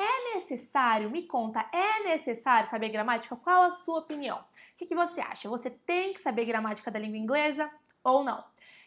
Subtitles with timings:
[0.00, 3.36] É necessário, me conta, é necessário saber gramática?
[3.36, 4.38] Qual a sua opinião?
[4.38, 4.44] O
[4.78, 5.46] que, que você acha?
[5.50, 7.70] Você tem que saber gramática da língua inglesa
[8.02, 8.42] ou não?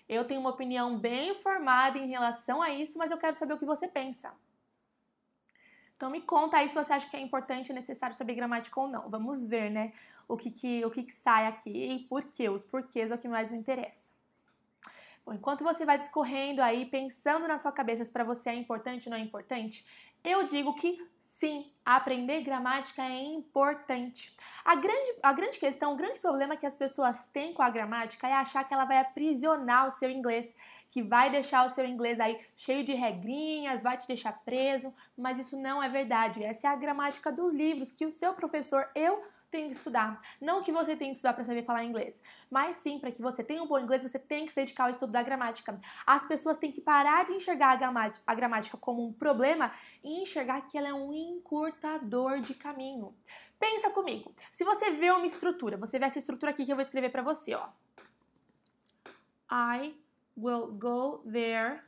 [0.10, 3.60] Eu tenho uma opinião bem formada em relação a isso, mas eu quero saber o
[3.60, 4.34] que você pensa.
[5.96, 8.88] Então me conta aí se você acha que é importante e necessário saber gramática ou
[8.88, 9.08] não.
[9.08, 9.94] Vamos ver, né?
[10.28, 12.50] O que, que, o que, que sai aqui e por quê.
[12.50, 14.12] Os porquês é o que mais me interessa.
[15.26, 19.08] Bom, enquanto você vai discorrendo aí, pensando na sua cabeça se para você é importante
[19.08, 19.86] ou não é importante,
[20.24, 24.36] eu digo que sim, aprender gramática é importante.
[24.64, 28.28] A grande, a grande questão, o grande problema que as pessoas têm com a gramática
[28.28, 30.56] é achar que ela vai aprisionar o seu inglês,
[30.90, 35.38] que vai deixar o seu inglês aí cheio de regrinhas, vai te deixar preso, mas
[35.38, 36.44] isso não é verdade.
[36.44, 39.20] Essa é a gramática dos livros que o seu professor, eu
[39.54, 40.20] tenho que estudar.
[40.42, 43.44] Não que você tenha que estudar para saber falar inglês, mas sim para que você
[43.44, 45.80] tenha um bom inglês, você tem que se dedicar ao estudo da gramática.
[46.06, 47.80] As pessoas têm que parar de enxergar
[48.28, 49.72] a gramática como um problema
[50.04, 53.16] e enxergar que ela é um encurtador de caminho.
[53.60, 54.34] Pensa comigo.
[54.52, 57.22] Se você vê uma estrutura, você vê essa estrutura aqui que eu vou escrever para
[57.22, 57.70] você, ó.
[59.52, 59.96] I
[60.36, 61.82] will go there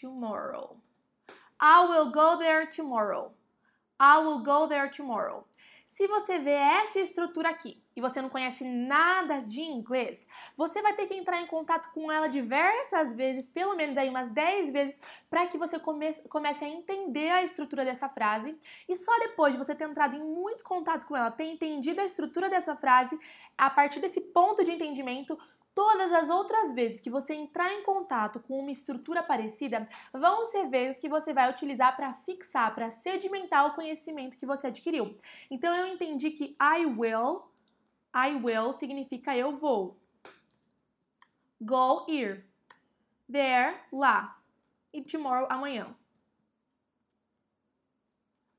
[0.00, 0.76] tomorrow.
[1.58, 3.32] I will go there tomorrow.
[3.98, 5.46] I will go there tomorrow.
[5.96, 10.92] Se você vê essa estrutura aqui e você não conhece nada de inglês, você vai
[10.92, 15.00] ter que entrar em contato com ela diversas vezes, pelo menos aí umas 10 vezes,
[15.30, 18.54] para que você comece, comece a entender a estrutura dessa frase.
[18.86, 22.04] E só depois de você ter entrado em muito contato com ela, ter entendido a
[22.04, 23.18] estrutura dessa frase,
[23.56, 25.38] a partir desse ponto de entendimento,
[25.76, 30.70] Todas as outras vezes que você entrar em contato com uma estrutura parecida vão ser
[30.70, 35.14] vezes que você vai utilizar para fixar, para sedimentar o conhecimento que você adquiriu.
[35.50, 37.42] Então eu entendi que I will,
[38.16, 40.00] I will significa eu vou.
[41.60, 42.46] Go, ir.
[43.30, 44.40] There, lá.
[44.94, 45.94] E tomorrow, amanhã.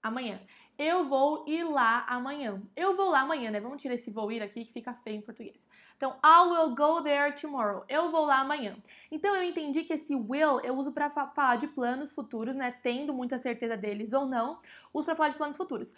[0.04, 0.40] Amanhã.
[0.78, 2.62] Eu vou ir lá amanhã.
[2.76, 3.60] Eu vou lá amanhã, né?
[3.60, 5.68] Vamos tirar esse vou ir aqui que fica feio em português.
[5.98, 7.84] Então, I will go there tomorrow.
[7.90, 8.78] Eu vou lá amanhã.
[9.12, 12.72] Então, eu entendi que esse will eu uso para falar de planos futuros, né?
[12.84, 14.60] Tendo muita certeza deles ou não,
[14.98, 15.94] uso para falar de planos futuros.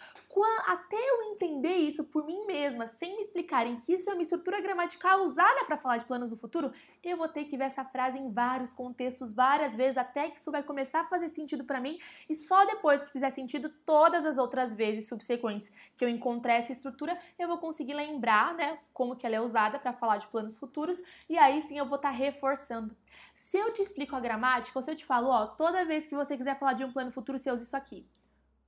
[0.66, 4.60] Até eu entender isso por mim mesma, sem me explicarem que isso é uma estrutura
[4.60, 6.72] gramatical usada para falar de planos do futuro,
[7.02, 10.50] eu vou ter que ver essa frase em vários contextos, várias vezes, até que isso
[10.50, 11.98] vai começar a fazer sentido para mim.
[12.28, 16.72] E só depois que fizer sentido, todas as outras vezes subsequentes que eu encontrar essa
[16.72, 18.78] estrutura, eu vou conseguir lembrar, né?
[18.92, 21.96] Como que ela é usada para falar de planos futuros e aí sim eu vou
[21.96, 22.94] estar tá reforçando.
[23.34, 26.14] Se eu te explico a gramática, ou se eu te falo, ó, toda vez que
[26.14, 28.06] você quiser falar de um plano futuro, você usa isso aqui.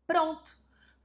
[0.07, 0.57] Pronto.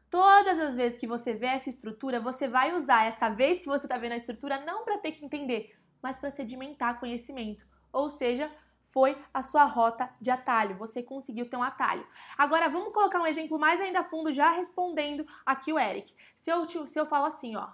[0.09, 3.85] Todas as vezes que você vê essa estrutura, você vai usar essa vez que você
[3.85, 7.68] está vendo a estrutura não para ter que entender, mas para sedimentar conhecimento.
[7.91, 8.50] Ou seja,
[8.84, 12.07] foi a sua rota de atalho, você conseguiu ter um atalho.
[12.38, 16.16] Agora vamos colocar um exemplo mais ainda fundo, já respondendo aqui o Eric.
[16.36, 17.68] Se eu, se eu falo assim, ó,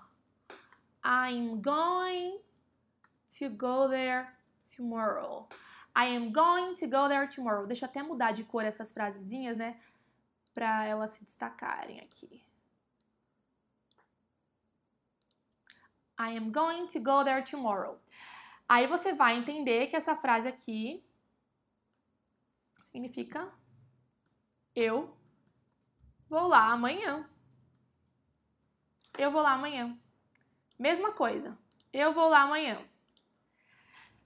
[1.06, 2.40] I'm going
[3.38, 4.28] to go there
[4.76, 5.48] tomorrow.
[5.96, 7.68] I am going to go there tomorrow.
[7.68, 9.80] Deixa eu até mudar de cor essas frasezinhas, né?
[10.54, 12.46] Para elas se destacarem aqui.
[16.20, 18.00] I am going to go there tomorrow.
[18.68, 21.04] Aí você vai entender que essa frase aqui
[22.82, 23.52] significa
[24.76, 25.16] eu
[26.30, 27.30] vou lá amanhã.
[29.18, 29.98] Eu vou lá amanhã.
[30.80, 31.58] Mesma coisa.
[31.92, 32.80] Eu vou lá amanhã.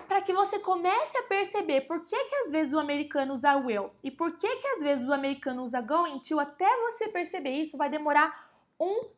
[0.08, 3.92] Para que você comece a perceber por que, que às vezes o americano usa will
[4.04, 7.78] e por que, que às vezes o americano usa going to, até você perceber isso
[7.78, 8.50] vai demorar
[8.80, 9.10] um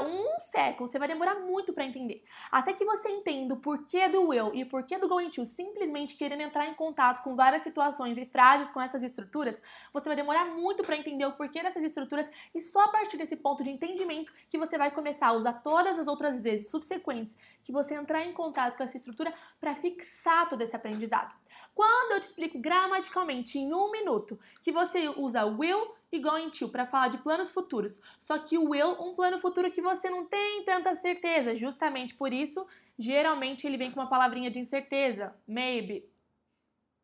[0.00, 2.24] um século, você vai demorar muito para entender.
[2.50, 6.16] Até que você entenda o porquê do will e o porquê do going to, simplesmente
[6.16, 9.60] querendo entrar em contato com várias situações e frases com essas estruturas,
[9.92, 13.36] você vai demorar muito para entender o porquê dessas estruturas e só a partir desse
[13.36, 17.72] ponto de entendimento que você vai começar a usar todas as outras vezes subsequentes que
[17.72, 21.34] você entrar em contato com essa estrutura para fixar todo esse aprendizado.
[21.74, 26.68] Quando eu te explico gramaticalmente em um minuto que você usa will e going to
[26.68, 30.24] para falar de planos futuros, só que o will, um plano futuro que você não
[30.24, 32.66] tem tanta certeza, justamente por isso,
[32.98, 36.08] geralmente ele vem com uma palavrinha de incerteza, maybe,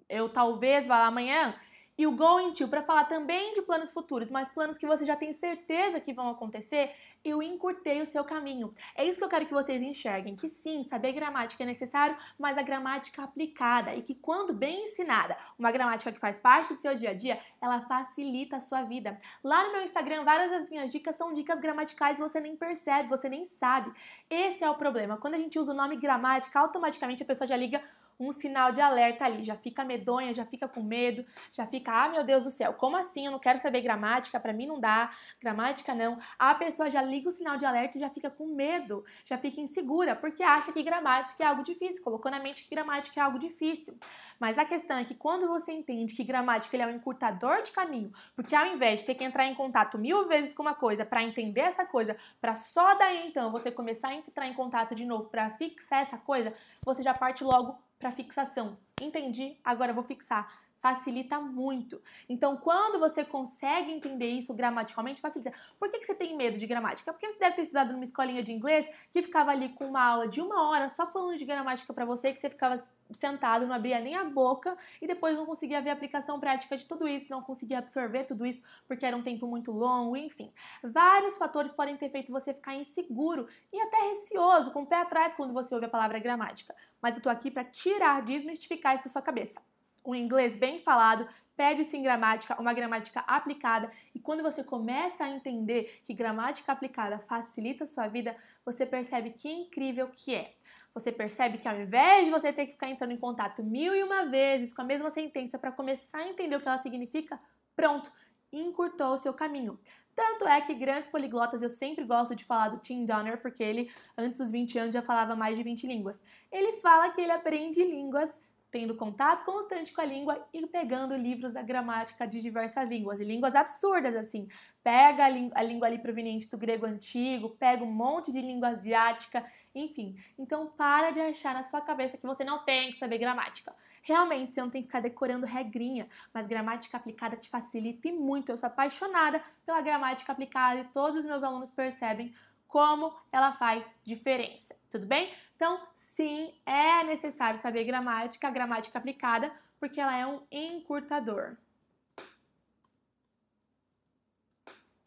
[0.09, 1.55] eu talvez vá lá amanhã,
[1.97, 5.17] e o going to para falar também de planos futuros, mas planos que você já
[5.17, 6.95] tem certeza que vão acontecer,
[7.25, 8.75] eu encurtei o seu caminho.
[8.95, 12.59] É isso que eu quero que vocês enxerguem, que sim, saber gramática é necessário, mas
[12.59, 16.97] a gramática aplicada e que quando bem ensinada, uma gramática que faz parte do seu
[16.97, 19.19] dia a dia, ela facilita a sua vida.
[19.45, 23.09] Lá no meu Instagram, várias das minhas dicas são dicas gramaticais e você nem percebe,
[23.09, 23.93] você nem sabe.
[24.29, 25.17] Esse é o problema.
[25.17, 27.83] Quando a gente usa o nome gramática, automaticamente a pessoa já liga
[28.19, 32.09] um sinal de alerta ali, já fica medonha, já fica com medo, já fica, ah,
[32.09, 33.27] meu Deus do céu, como assim?
[33.27, 35.11] Eu não quero saber gramática, para mim não dá,
[35.41, 36.19] gramática não.
[36.39, 39.61] A pessoa já liga o sinal de alerta e já fica com medo, já fica
[39.61, 43.39] insegura, porque acha que gramática é algo difícil, colocou na mente que gramática é algo
[43.39, 43.99] difícil.
[44.39, 47.71] Mas a questão é que quando você entende que gramática ele é um encurtador de
[47.73, 51.05] caminho, porque ao invés de ter que entrar em contato mil vezes com uma coisa
[51.05, 55.05] para entender essa coisa, para só daí então você começar a entrar em contato de
[55.05, 56.55] novo para fixar essa coisa,
[56.85, 58.77] você já parte logo para fixação.
[59.01, 60.53] Entendi, agora vou fixar
[60.83, 62.03] facilita muito.
[62.29, 65.57] Então, quando você consegue entender isso gramaticalmente, facilita.
[65.79, 67.13] Por que, que você tem medo de gramática?
[67.13, 70.27] Porque você deve ter estudado numa escolinha de inglês que ficava ali com uma aula
[70.27, 72.83] de uma hora só falando de gramática para você, que você ficava
[73.13, 76.85] sentado, não abria nem a boca e depois não conseguia ver a aplicação prática de
[76.85, 80.53] tudo isso, não conseguia absorver tudo isso porque era um tempo muito longo, enfim.
[80.83, 85.35] Vários fatores podem ter feito você ficar inseguro e até receoso, com o pé atrás
[85.35, 86.75] quando você ouve a palavra gramática.
[87.01, 89.61] Mas eu tô aqui para tirar, desmistificar isso da sua cabeça
[90.05, 95.31] um inglês bem falado, pede-se em gramática, uma gramática aplicada, e quando você começa a
[95.31, 100.55] entender que gramática aplicada facilita a sua vida, você percebe que incrível que é.
[100.95, 104.03] Você percebe que ao invés de você ter que ficar entrando em contato mil e
[104.03, 107.41] uma vezes com a mesma sentença para começar a entender o que ela significa,
[107.75, 108.13] pronto,
[108.53, 109.79] encurtou o seu caminho.
[110.15, 113.91] Tanto é que grandes poliglotas, eu sempre gosto de falar do Tim Donner, porque ele,
[114.17, 116.23] antes dos 20 anos, já falava mais de 20 línguas.
[116.51, 118.39] Ele fala que ele aprende línguas
[118.73, 123.25] tendo contato constante com a língua e pegando livros da gramática de diversas línguas, e
[123.25, 124.49] línguas absurdas assim.
[124.83, 129.45] Pega a, a língua ali proveniente do grego antigo, pega um monte de língua asiática,
[129.75, 130.17] enfim.
[130.39, 133.75] Então para de achar na sua cabeça que você não tem que saber gramática.
[134.05, 138.51] Realmente, você não tem que ficar decorando regrinha, mas gramática aplicada te facilita e muito.
[138.51, 142.35] Eu sou apaixonada pela gramática aplicada e todos os meus alunos percebem
[142.73, 144.75] como ela faz diferença.
[144.91, 145.31] Tudo bem?
[145.55, 151.55] Então, sim, é necessário saber gramática, gramática aplicada, porque ela é um encurtador.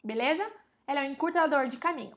[0.00, 0.48] Beleza?
[0.86, 2.16] Ela é um encurtador de caminho.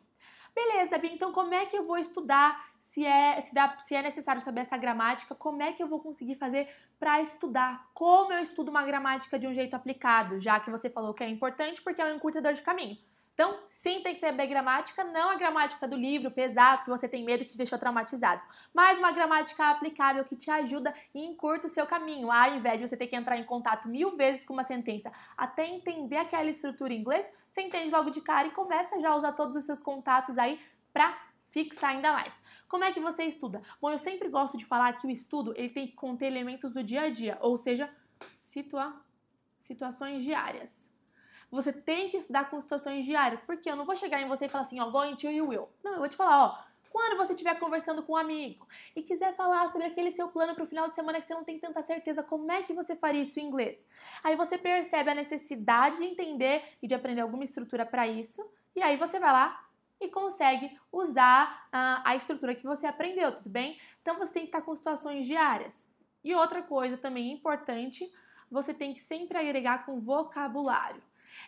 [0.54, 4.04] Beleza, Bia, então como é que eu vou estudar se é, se, dá, se é
[4.04, 5.34] necessário saber essa gramática?
[5.34, 6.70] Como é que eu vou conseguir fazer
[7.00, 7.90] para estudar?
[7.96, 10.38] Como eu estudo uma gramática de um jeito aplicado?
[10.38, 13.00] Já que você falou que é importante porque é um encurtador de caminho.
[13.40, 13.58] Então,
[14.04, 17.58] que saber gramática, não a gramática do livro pesado que você tem medo que te
[17.58, 18.44] deixou traumatizado,
[18.74, 22.86] mas uma gramática aplicável que te ajuda e encurta o seu caminho, ao invés de
[22.90, 26.94] você ter que entrar em contato mil vezes com uma sentença até entender aquela estrutura
[26.94, 29.80] em inglês, você entende logo de cara e começa já a usar todos os seus
[29.80, 30.60] contatos aí
[30.92, 31.18] para
[31.50, 32.44] fixar ainda mais.
[32.68, 33.62] Como é que você estuda?
[33.82, 36.84] Bom, eu sempre gosto de falar que o estudo ele tem que conter elementos do
[36.84, 37.90] dia a dia, ou seja,
[38.36, 39.02] situa
[39.60, 40.89] situações diárias.
[41.52, 44.50] Você tem que estudar com situações diárias, porque eu não vou chegar em você e
[44.50, 45.70] falar assim, ó, going to you will.
[45.84, 49.34] Não, eu vou te falar, ó, quando você estiver conversando com um amigo e quiser
[49.36, 51.82] falar sobre aquele seu plano para o final de semana que você não tem tanta
[51.82, 53.88] certeza, como é que você faria isso em inglês?
[54.24, 58.82] Aí você percebe a necessidade de entender e de aprender alguma estrutura para isso, e
[58.82, 59.66] aí você vai lá
[60.02, 63.80] e consegue usar uh, a estrutura que você aprendeu, tudo bem?
[64.02, 65.88] Então você tem que estar com situações diárias.
[66.24, 68.10] E outra coisa também importante,
[68.50, 71.02] você tem que sempre agregar com vocabulário.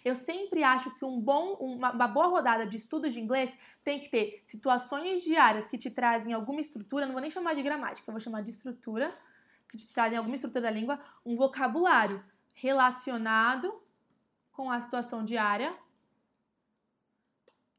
[0.03, 3.99] Eu sempre acho que um bom, uma, uma, boa rodada de estudos de inglês tem
[3.99, 8.09] que ter situações diárias que te trazem alguma estrutura, não vou nem chamar de gramática,
[8.09, 9.15] eu vou chamar de estrutura,
[9.69, 12.23] que te trazem alguma estrutura da língua, um vocabulário
[12.53, 13.81] relacionado
[14.51, 15.75] com a situação diária.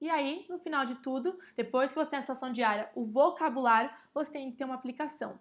[0.00, 3.90] E aí, no final de tudo, depois que você tem a situação diária, o vocabulário,
[4.12, 5.38] você tem que ter uma aplicação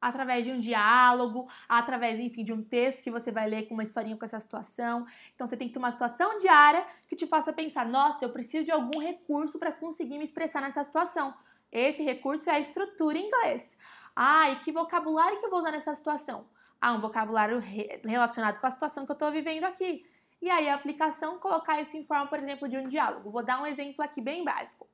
[0.00, 3.82] através de um diálogo, através, enfim, de um texto que você vai ler com uma
[3.82, 5.06] historinha com essa situação.
[5.34, 8.64] Então você tem que ter uma situação diária que te faça pensar: nossa, eu preciso
[8.64, 11.34] de algum recurso para conseguir me expressar nessa situação.
[11.70, 13.76] Esse recurso é a estrutura em inglês.
[14.16, 16.46] Ah, e que vocabulário que eu vou usar nessa situação?
[16.80, 20.04] Ah, um vocabulário re relacionado com a situação que eu estou vivendo aqui.
[20.40, 23.30] E aí a aplicação, colocar isso em forma, por exemplo, de um diálogo.
[23.30, 24.88] Vou dar um exemplo aqui bem básico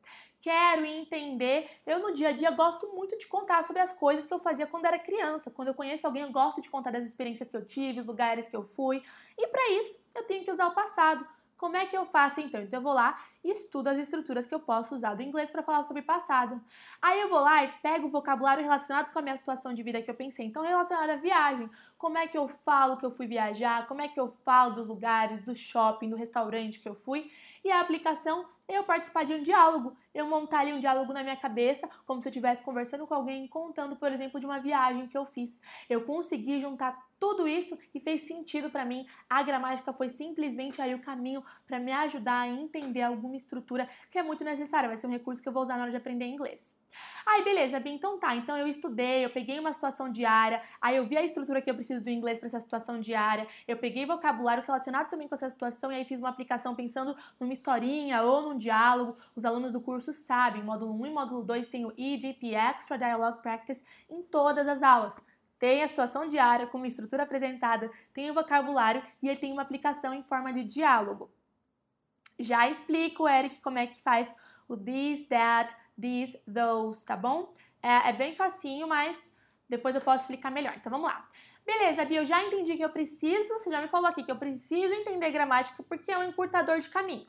[0.44, 1.70] quero entender.
[1.86, 4.66] Eu no dia a dia gosto muito de contar sobre as coisas que eu fazia
[4.66, 5.50] quando era criança.
[5.50, 8.46] Quando eu conheço alguém, eu gosto de contar das experiências que eu tive, os lugares
[8.46, 9.02] que eu fui.
[9.38, 11.26] E para isso, eu tenho que usar o passado.
[11.56, 12.60] Como é que eu faço então?
[12.60, 15.62] Então eu vou lá e estudo as estruturas que eu posso usar do inglês para
[15.62, 16.60] falar sobre passado.
[17.00, 20.02] Aí eu vou lá e pego o vocabulário relacionado com a minha situação de vida
[20.02, 20.46] que eu pensei.
[20.46, 24.08] Então relacionado à viagem, como é que eu falo que eu fui viajar, como é
[24.08, 27.30] que eu falo dos lugares, do shopping, do restaurante que eu fui.
[27.64, 31.36] E a aplicação eu participar de um diálogo, eu montar ali um diálogo na minha
[31.36, 35.16] cabeça, como se eu estivesse conversando com alguém, contando, por exemplo, de uma viagem que
[35.16, 35.60] eu fiz.
[35.88, 39.06] Eu consegui juntar tudo isso e fez sentido para mim.
[39.30, 44.18] A gramática foi simplesmente aí o caminho para me ajudar a entender alguma estrutura que
[44.18, 44.90] é muito necessária.
[44.90, 46.76] Vai ser um recurso que eu vou usar na hora de aprender inglês.
[47.24, 48.36] Aí, beleza, Bia, então tá.
[48.36, 51.74] Então eu estudei, eu peguei uma situação diária, aí eu vi a estrutura que eu
[51.74, 55.90] preciso do inglês para essa situação diária, eu peguei vocabulários relacionados também com essa situação
[55.90, 59.16] e aí fiz uma aplicação pensando numa historinha ou num diálogo.
[59.34, 63.40] Os alunos do curso sabem, módulo 1 e módulo 2 tem o EDP Extra Dialogue
[63.40, 65.16] Practice em todas as aulas.
[65.58, 69.62] Tem a situação diária com uma estrutura apresentada, tem o vocabulário e ele tem uma
[69.62, 71.30] aplicação em forma de diálogo.
[72.38, 74.34] Já explico, Eric, como é que faz
[74.68, 77.52] o this, that, these, those, tá bom?
[77.82, 79.32] É, é bem facinho, mas
[79.68, 80.74] depois eu posso explicar melhor.
[80.76, 81.28] Então vamos lá.
[81.64, 84.36] Beleza, Bia, eu já entendi que eu preciso, você já me falou aqui que eu
[84.36, 87.26] preciso entender gramática porque é um encurtador de caminho.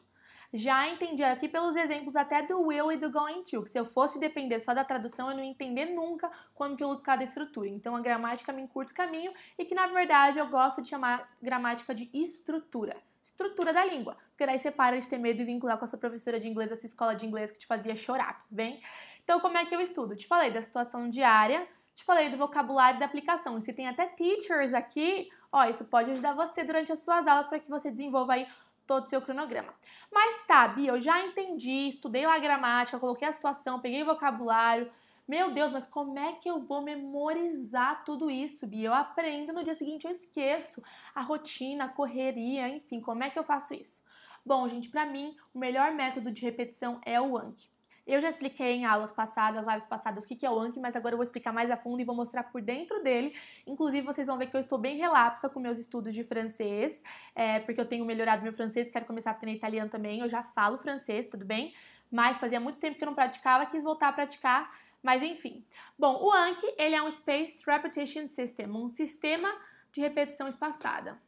[0.55, 3.85] Já entendi aqui pelos exemplos até do will e do going to, que se eu
[3.85, 7.23] fosse depender só da tradução, eu não ia entender nunca quando que eu uso cada
[7.23, 7.67] estrutura.
[7.67, 11.29] Então a gramática me encurta o caminho e que na verdade eu gosto de chamar
[11.41, 12.95] gramática de estrutura
[13.25, 14.15] estrutura da língua.
[14.29, 16.71] Porque daí você para de ter medo e vincular com a sua professora de inglês,
[16.71, 18.81] essa escola de inglês que te fazia chorar, tudo bem?
[19.23, 20.15] Então, como é que eu estudo?
[20.15, 23.57] Te falei da situação diária, te falei do vocabulário da aplicação.
[23.57, 27.47] E se tem até teachers aqui, ó, isso pode ajudar você durante as suas aulas
[27.47, 28.47] para que você desenvolva aí
[28.85, 29.73] todo o seu cronograma.
[30.11, 34.05] Mas tá, Bia, eu já entendi, estudei lá a gramática, coloquei a situação, peguei o
[34.05, 34.91] vocabulário,
[35.27, 38.89] meu Deus, mas como é que eu vou memorizar tudo isso, Bia?
[38.89, 40.83] Eu aprendo, no dia seguinte eu esqueço
[41.15, 44.03] a rotina, a correria, enfim, como é que eu faço isso?
[44.45, 47.74] Bom, gente, para mim, o melhor método de repetição é o Anki.
[48.05, 51.13] Eu já expliquei em aulas passadas, lives passadas, o que é o Anki, mas agora
[51.13, 53.35] eu vou explicar mais a fundo e vou mostrar por dentro dele.
[53.65, 57.59] Inclusive, vocês vão ver que eu estou bem relapsa com meus estudos de francês, é,
[57.59, 60.19] porque eu tenho melhorado meu francês, quero começar a aprender italiano também.
[60.19, 61.73] Eu já falo francês, tudo bem?
[62.11, 64.71] Mas fazia muito tempo que eu não praticava, quis voltar a praticar
[65.05, 65.63] mas enfim.
[65.99, 69.55] Bom, o Anki, ele é um Spaced Repetition System, um sistema
[69.91, 71.21] de repetição espaçada.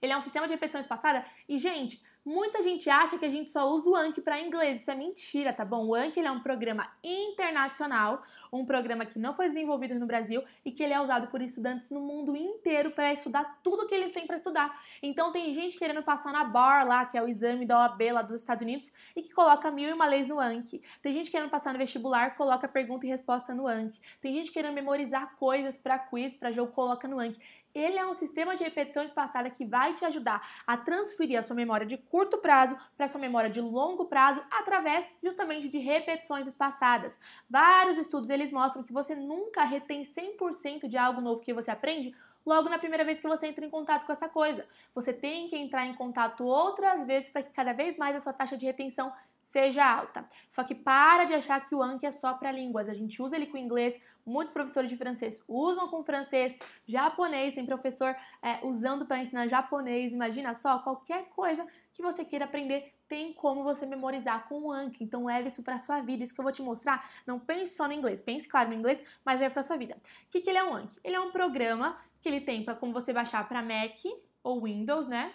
[0.00, 3.48] Ele é um sistema de repetição espaçada e, gente, Muita gente acha que a gente
[3.48, 4.82] só usa o Anki para inglês.
[4.82, 5.86] Isso é mentira, tá bom?
[5.86, 10.70] O Anki é um programa internacional, um programa que não foi desenvolvido no Brasil e
[10.70, 14.26] que ele é usado por estudantes no mundo inteiro para estudar tudo que eles têm
[14.26, 14.78] para estudar.
[15.02, 18.20] Então tem gente querendo passar na BAR lá, que é o exame da OAB lá
[18.20, 20.82] dos Estados Unidos, e que coloca mil e uma leis no Anki.
[21.00, 23.98] Tem gente querendo passar no vestibular, coloca pergunta e resposta no Anki.
[24.20, 27.40] Tem gente querendo memorizar coisas para quiz, para jogo, coloca no Anki.
[27.78, 31.54] Ele é um sistema de repetição espaçada que vai te ajudar a transferir a sua
[31.54, 36.46] memória de curto prazo para a sua memória de longo prazo através justamente de repetições
[36.46, 37.18] espaçadas.
[37.48, 42.14] Vários estudos eles mostram que você nunca retém 100% de algo novo que você aprende
[42.44, 44.66] logo na primeira vez que você entra em contato com essa coisa.
[44.94, 48.32] Você tem que entrar em contato outras vezes para que cada vez mais a sua
[48.32, 49.12] taxa de retenção
[49.48, 50.28] seja alta.
[50.50, 52.86] Só que para de achar que o Anki é só para línguas.
[52.86, 57.64] A gente usa ele com inglês, muitos professores de francês usam com francês, japonês, tem
[57.64, 60.12] professor é, usando para ensinar japonês.
[60.12, 65.02] Imagina só, qualquer coisa que você queira aprender tem como você memorizar com o Anki.
[65.02, 66.22] Então leve isso para sua vida.
[66.22, 68.20] Isso que eu vou te mostrar, não pense só no inglês.
[68.20, 69.96] Pense, claro, no inglês, mas leve para sua vida.
[69.96, 71.00] O que, que ele é um Anki?
[71.02, 73.98] Ele é um programa que ele tem para como você baixar para Mac
[74.42, 75.32] ou Windows, né?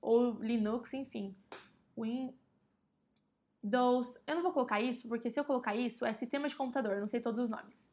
[0.00, 1.36] Ou Linux, enfim.
[1.94, 2.32] Win
[3.62, 4.18] Windows.
[4.26, 7.00] Eu não vou colocar isso, porque se eu colocar isso, é sistema de computador, eu
[7.00, 7.90] não sei todos os nomes.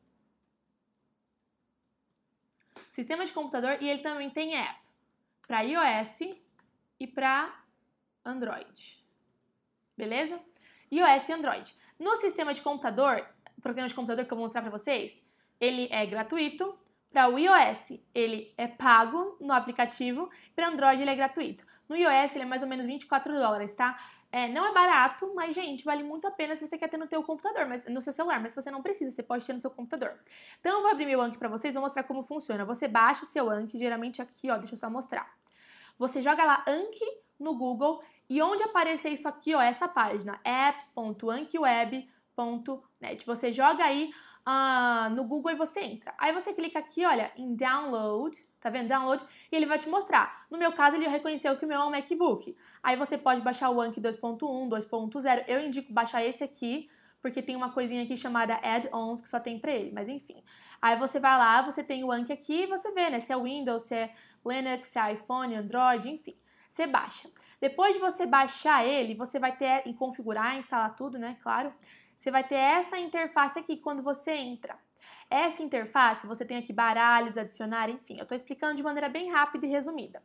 [2.92, 4.80] Sistema de computador e ele também tem app
[5.48, 6.36] para iOS
[7.00, 7.54] e para
[8.26, 9.06] Android.
[9.96, 10.40] Beleza?
[10.92, 11.76] iOS e Android.
[12.00, 13.26] No sistema de computador,
[13.62, 15.22] programa de computador que eu vou mostrar para vocês,
[15.60, 16.78] ele é gratuito.
[17.12, 20.30] Para o iOS, ele é pago no aplicativo.
[20.56, 21.66] Para Android, ele é gratuito.
[21.88, 23.98] No iOS, ele é mais ou menos 24 dólares, tá?
[24.32, 27.08] É, não é barato, mas, gente, vale muito a pena se você quer ter no
[27.08, 29.60] seu computador, mas, no seu celular, mas se você não precisa, você pode ter no
[29.60, 30.20] seu computador.
[30.60, 32.66] Então, eu vou abrir meu Anki para vocês, vou mostrar como funciona.
[32.66, 35.34] Você baixa o seu Anki, geralmente aqui, ó, deixa eu só mostrar.
[35.98, 37.06] Você joga lá Anki
[37.40, 43.26] no Google e onde aparecer isso aqui, ó, essa página, apps.ankiweb.net.
[43.26, 44.12] Você joga aí
[44.48, 46.14] uh, no Google e você entra.
[46.18, 48.88] Aí você clica aqui, olha, em download, tá vendo?
[48.88, 50.46] Download, e ele vai te mostrar.
[50.50, 52.56] No meu caso, ele reconheceu que o meu é um MacBook.
[52.82, 55.44] Aí você pode baixar o Anki 2.1, 2.0.
[55.48, 56.90] Eu indico baixar esse aqui,
[57.22, 60.42] porque tem uma coisinha aqui chamada add-ons que só tem para ele, mas enfim.
[60.82, 63.38] Aí você vai lá, você tem o Anki aqui e você vê, né, se é
[63.38, 64.14] Windows, se é
[64.46, 66.36] Linux, se é iPhone, Android, enfim.
[66.70, 67.30] Você baixa.
[67.60, 71.74] Depois de você baixar ele, você vai ter e configurar, instalar tudo, né, claro.
[72.18, 74.78] Você vai ter essa interface aqui quando você entra.
[75.30, 78.18] Essa interface, você tem aqui baralhos, adicionar, enfim.
[78.18, 80.24] Eu estou explicando de maneira bem rápida e resumida.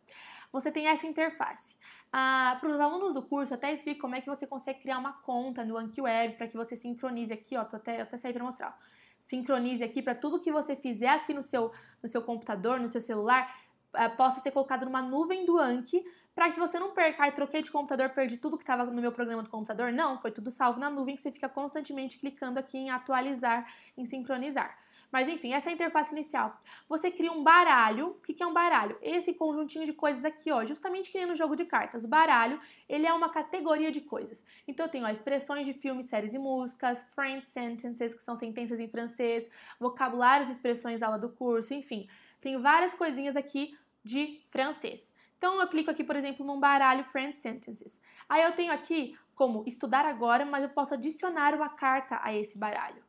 [0.52, 1.76] Você tem essa interface.
[2.12, 4.98] Ah, para os alunos do curso, eu até explico como é que você consegue criar
[4.98, 8.32] uma conta no AnkiWeb para que você sincronize aqui, ó, tô até, eu até saí
[8.32, 8.78] para mostrar.
[9.18, 11.72] sincronize aqui para tudo que você fizer aqui no seu,
[12.02, 13.48] no seu computador, no seu celular,
[13.94, 17.22] eh, possa ser colocado numa nuvem do Anki para que você não perca.
[17.22, 19.92] Ai, troquei de computador, perdi tudo que estava no meu programa do computador.
[19.92, 24.04] Não, foi tudo salvo na nuvem que você fica constantemente clicando aqui em atualizar, em
[24.04, 24.78] sincronizar.
[25.12, 26.58] Mas enfim, essa é a interface inicial.
[26.88, 28.08] Você cria um baralho.
[28.08, 28.96] O que é um baralho?
[29.02, 32.02] Esse conjuntinho de coisas aqui, ó, justamente que nem no jogo de cartas.
[32.02, 32.58] O baralho,
[32.88, 34.42] ele é uma categoria de coisas.
[34.66, 38.80] Então eu tenho ó, expressões de filmes, séries e músicas, French sentences, que são sentenças
[38.80, 42.08] em francês, vocabulários e expressões aula do curso, enfim.
[42.40, 45.11] Tenho várias coisinhas aqui de francês.
[45.42, 48.00] Então eu clico aqui, por exemplo, num baralho French sentences.
[48.28, 52.56] Aí eu tenho aqui como estudar agora, mas eu posso adicionar uma carta a esse
[52.56, 53.02] baralho.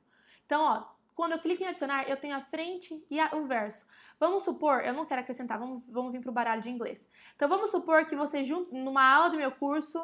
[0.43, 3.85] Então, ó, quando eu clico em adicionar, eu tenho a frente e a, o verso.
[4.19, 7.07] Vamos supor, eu não quero acrescentar, vamos, vamos vir para o baralho de inglês.
[7.35, 10.03] Então vamos supor que você, numa aula do meu curso,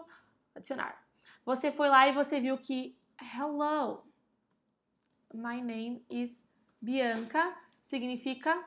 [0.53, 1.03] adicionar.
[1.43, 4.03] Você foi lá e você viu que hello,
[5.33, 6.47] my name is
[6.79, 8.63] Bianca significa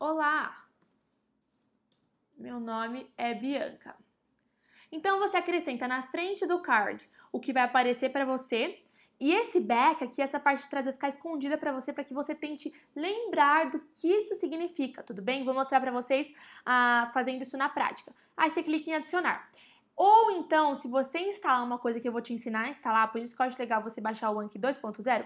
[0.00, 0.65] olá.
[2.36, 3.96] Meu nome é Bianca.
[4.92, 8.78] Então você acrescenta na frente do card o que vai aparecer para você
[9.18, 12.12] e esse back aqui, essa parte de trás vai ficar escondida para você, para que
[12.12, 15.44] você tente lembrar do que isso significa, tudo bem?
[15.44, 16.34] Vou mostrar para vocês
[16.66, 18.14] ah, fazendo isso na prática.
[18.36, 19.48] Aí você clica em adicionar.
[19.96, 23.20] Ou então, se você instalar uma coisa que eu vou te ensinar a instalar, por
[23.20, 25.24] isso que eu acho legal você baixar o Anki 2.0,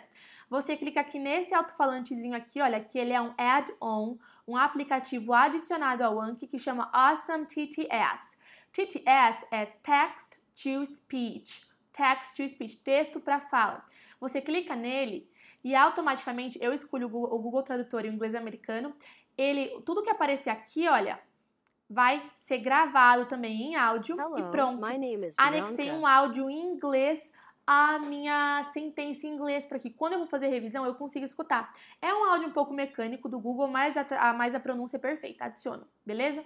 [0.48, 6.04] você clica aqui nesse alto-falantezinho aqui, olha, que ele é um add-on, um aplicativo adicionado
[6.04, 8.38] ao Anki que chama Awesome TTS.
[8.72, 13.84] TTS é Text to Speech text to speech, texto para fala.
[14.20, 15.28] Você clica nele
[15.62, 18.94] e automaticamente eu escolho o Google, o Google Tradutor em inglês americano.
[19.36, 21.20] Ele, tudo que aparecer aqui, olha,
[21.90, 24.80] vai ser gravado também em áudio Hello, e pronto.
[25.37, 27.32] Anexei um áudio em inglês
[27.66, 31.70] a minha sentença em inglês para que quando eu vou fazer revisão eu consiga escutar.
[32.00, 35.44] É um áudio um pouco mecânico do Google, mas a, mais a pronúncia é perfeita.
[35.44, 36.44] Adiciono, beleza?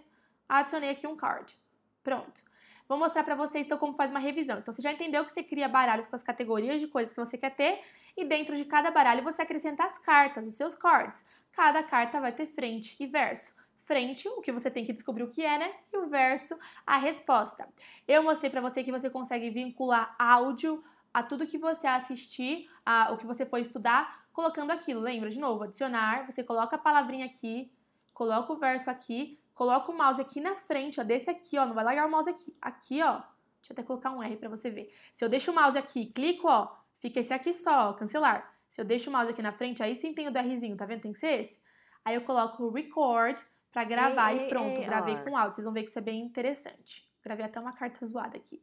[0.48, 1.54] Adicionei aqui um card.
[2.02, 2.42] Pronto.
[2.88, 4.58] Vou mostrar para vocês então como faz uma revisão.
[4.58, 7.38] Então você já entendeu que você cria baralhos com as categorias de coisas que você
[7.38, 7.80] quer ter
[8.16, 11.24] e dentro de cada baralho você acrescenta as cartas, os seus cards.
[11.52, 13.54] Cada carta vai ter frente e verso.
[13.84, 15.72] Frente, o que você tem que descobrir o que é, né?
[15.92, 17.68] E o verso, a resposta.
[18.08, 20.82] Eu mostrei para você que você consegue vincular áudio
[21.12, 25.00] a tudo que você assistir, a, o que você for estudar, colocando aquilo.
[25.00, 25.30] Lembra?
[25.30, 27.70] De novo, adicionar, você coloca a palavrinha aqui,
[28.12, 31.74] coloca o verso aqui, Coloca o mouse aqui na frente, ó, desse aqui, ó, não
[31.74, 32.52] vai largar o mouse aqui.
[32.60, 34.92] Aqui, ó, deixa eu até colocar um R para você ver.
[35.12, 38.52] Se eu deixo o mouse aqui, clico, ó, fica esse aqui só, ó, cancelar.
[38.68, 41.02] Se eu deixo o mouse aqui na frente, aí sim tem o DRzinho, tá vendo?
[41.02, 41.62] Tem que ser esse.
[42.04, 43.38] Aí eu coloco o record
[43.74, 45.56] para gravar ei, e pronto, ei, gravei com áudio.
[45.56, 47.04] Vocês vão ver que isso é bem interessante.
[47.24, 48.62] Gravei até uma carta zoada aqui.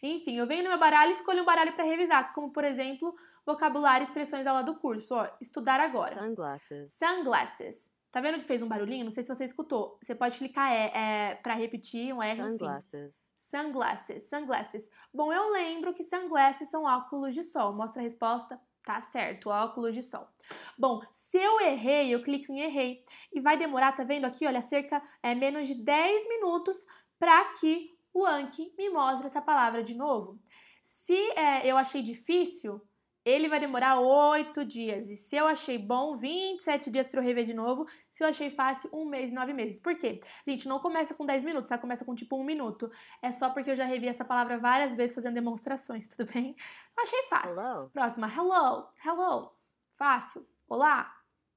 [0.00, 3.12] Enfim, eu venho no meu baralho e escolho um baralho para revisar, como por exemplo,
[3.44, 5.16] vocabulário e expressões aula do curso.
[5.16, 6.14] Ó, estudar agora.
[6.14, 6.92] Sunglasses.
[6.92, 7.90] Sunglasses.
[8.12, 9.04] Tá vendo que fez um barulhinho?
[9.04, 9.98] Não sei se você escutou.
[10.00, 12.36] Você pode clicar é, é para repetir um R.
[12.36, 12.94] Sunglasses.
[12.94, 13.32] Enfim.
[13.38, 14.90] Sunglasses, sunglasses.
[15.12, 17.74] Bom, eu lembro que sunglasses são óculos de sol.
[17.74, 18.60] Mostra a resposta.
[18.84, 20.26] Tá certo, óculos de sol.
[20.76, 23.04] Bom, se eu errei, eu clico em errei.
[23.32, 26.76] E vai demorar, tá vendo aqui, olha, cerca é menos de 10 minutos
[27.18, 30.38] para que o Anki me mostre essa palavra de novo.
[30.82, 32.80] Se é, eu achei difícil,
[33.24, 35.08] ele vai demorar 8 dias.
[35.08, 37.86] E se eu achei bom, 27 dias para eu rever de novo.
[38.10, 39.80] Se eu achei fácil, um mês e 9 meses.
[39.80, 40.20] Por quê?
[40.46, 42.90] Gente, não começa com 10 minutos, só começa com tipo um minuto.
[43.20, 46.56] É só porque eu já revi essa palavra várias vezes fazendo demonstrações, tudo bem?
[46.96, 47.60] Eu achei fácil.
[47.60, 47.90] Hello.
[47.90, 49.52] Próxima, hello, hello.
[49.96, 50.46] Fácil.
[50.68, 51.14] Olá.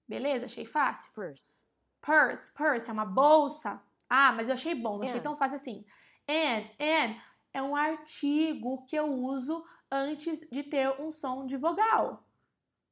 [0.08, 0.46] Beleza?
[0.46, 1.12] Achei fácil.
[1.14, 1.64] Purse.
[2.00, 3.82] Purse, purse é uma bolsa.
[4.08, 5.84] Ah, mas eu achei bom, não achei tão fácil assim.
[6.30, 7.16] And, and
[7.52, 12.26] é um artigo que eu uso antes de ter um som de vogal.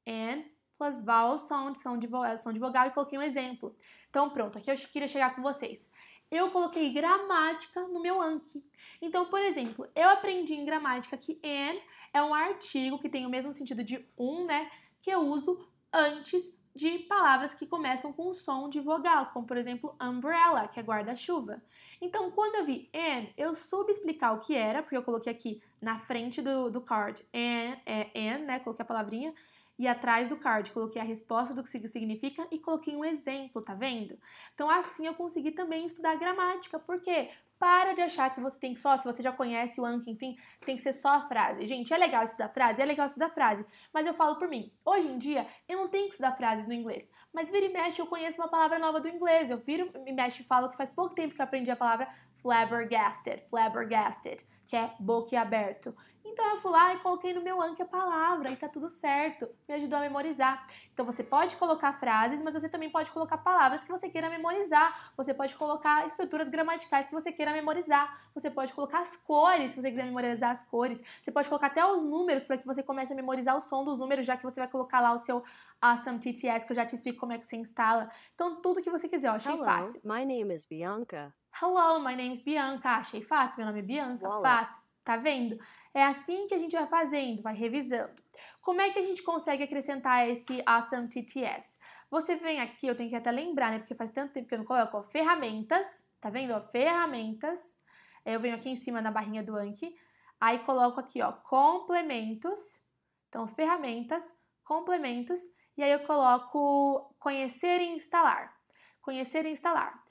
[0.08, 0.44] And
[0.78, 3.76] plus vowel sound, som de, vogal, som de vogal, e coloquei um exemplo.
[4.10, 5.90] Então, pronto, aqui eu queria chegar com vocês.
[6.30, 8.66] Eu coloquei gramática no meu Anki.
[9.02, 11.80] Então, por exemplo, eu aprendi em gramática que and
[12.12, 14.70] é um artigo que tem o mesmo sentido de um, né?
[15.02, 19.58] Que eu uso antes de palavras que começam com o som de vogal, como por
[19.58, 21.62] exemplo umbrella, que é guarda-chuva.
[22.02, 25.62] Então, quando eu vi and, eu soube explicar o que era, porque eu coloquei aqui
[25.80, 28.60] na frente do, do card and, é né?
[28.60, 29.34] Coloquei a palavrinha.
[29.78, 33.74] E atrás do card coloquei a resposta do que significa e coloquei um exemplo, tá
[33.74, 34.20] vendo?
[34.54, 36.78] Então assim eu consegui também estudar gramática.
[36.78, 37.32] Por quê?
[37.60, 40.36] Para de achar que você tem que só, se você já conhece o Anki, enfim,
[40.66, 41.66] tem que ser só a frase.
[41.66, 42.82] Gente, é legal estudar frase?
[42.82, 43.66] É legal estudar frase.
[43.94, 44.72] Mas eu falo por mim.
[44.86, 47.08] Hoje em dia, eu não tenho que estudar frases no inglês.
[47.34, 49.50] Mas vira e mexe, eu conheço uma palavra nova do inglês.
[49.50, 52.08] Eu viro e mexe e falo que faz pouco tempo que eu aprendi a palavra
[52.42, 53.44] flabbergasted.
[53.50, 55.96] Flabbergasted que é boquiaberto.
[56.26, 59.48] Então eu fui lá e coloquei no meu Anki a palavra e tá tudo certo.
[59.68, 60.66] Me ajudou a memorizar.
[60.94, 65.12] Então você pode colocar frases, mas você também pode colocar palavras que você queira memorizar.
[65.18, 68.18] Você pode colocar estruturas gramaticais que você queira memorizar.
[68.34, 71.04] Você pode colocar as cores, se você quiser memorizar as cores.
[71.22, 73.98] Você pode colocar até os números para que você comece a memorizar o som dos
[74.00, 75.44] números, já que você vai colocar lá o seu
[75.82, 78.10] Awesome TTS, que eu já te explico como é que você instala.
[78.34, 80.00] Então tudo que você quiser, eu achei Hello, fácil.
[80.06, 81.34] my name is Bianca.
[81.62, 82.92] Hello, my name is Bianca.
[82.92, 84.28] Achei fácil, meu nome é Bianca.
[84.42, 84.82] Fácil.
[85.04, 85.60] Tá vendo?
[85.94, 88.14] É assim que a gente vai fazendo, vai revisando.
[88.62, 91.78] Como é que a gente consegue acrescentar esse Awesome TTS?
[92.10, 93.80] Você vem aqui, eu tenho que até lembrar, né?
[93.80, 96.54] Porque faz tanto tempo que eu não coloco, ó, ferramentas, tá vendo?
[96.54, 97.78] Ó, ferramentas.
[98.26, 99.96] Eu venho aqui em cima na barrinha do Anki,
[100.40, 102.82] aí coloco aqui, ó, complementos.
[103.30, 104.32] Então, ferramentas,
[104.64, 105.42] complementos,
[105.76, 108.56] e aí eu coloco conhecer e instalar.
[109.02, 110.02] Conhecer e instalar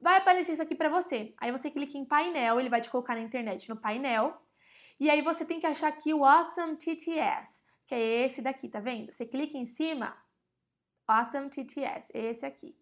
[0.00, 1.34] vai aparecer isso aqui para você.
[1.38, 4.40] Aí você clica em painel, ele vai te colocar na internet no painel.
[4.98, 8.80] E aí você tem que achar aqui o Awesome TTS, que é esse daqui, tá
[8.80, 9.12] vendo?
[9.12, 10.16] Você clica em cima,
[11.06, 12.76] Awesome TTS, esse aqui.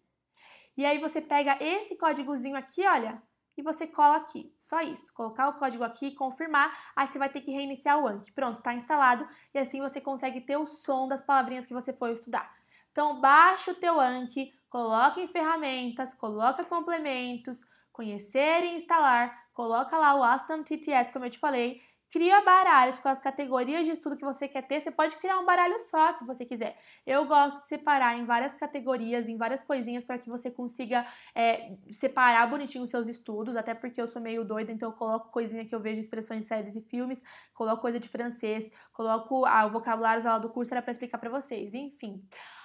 [0.77, 3.21] E aí você pega esse códigozinho aqui, olha,
[3.57, 4.53] e você cola aqui.
[4.57, 5.13] Só isso.
[5.13, 8.31] Colocar o código aqui, confirmar, aí você vai ter que reiniciar o Anki.
[8.31, 12.09] Pronto, está instalado e assim você consegue ter o som das palavrinhas que você for
[12.09, 12.53] estudar.
[12.91, 20.15] Então, baixa o teu Anki, coloca em ferramentas, coloca complementos, conhecer e instalar, coloca lá
[20.15, 24.23] o Awesome TTS, como eu te falei, cria baralhos com as categorias de estudo que
[24.23, 24.79] você quer ter.
[24.79, 26.77] Você pode criar um baralho só, se você quiser.
[27.05, 31.75] Eu gosto de separar em várias categorias, em várias coisinhas, para que você consiga é,
[31.91, 35.65] separar bonitinho os seus estudos, até porque eu sou meio doida, então eu coloco coisinha
[35.65, 37.21] que eu vejo expressões, séries e filmes,
[37.53, 41.29] coloco coisa de francês, coloco ah, o vocabulário lá do curso era para explicar para
[41.29, 42.23] vocês, enfim.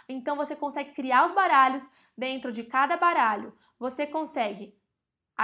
[0.08, 3.54] Então você consegue criar os baralhos dentro de cada baralho.
[3.78, 4.74] Você consegue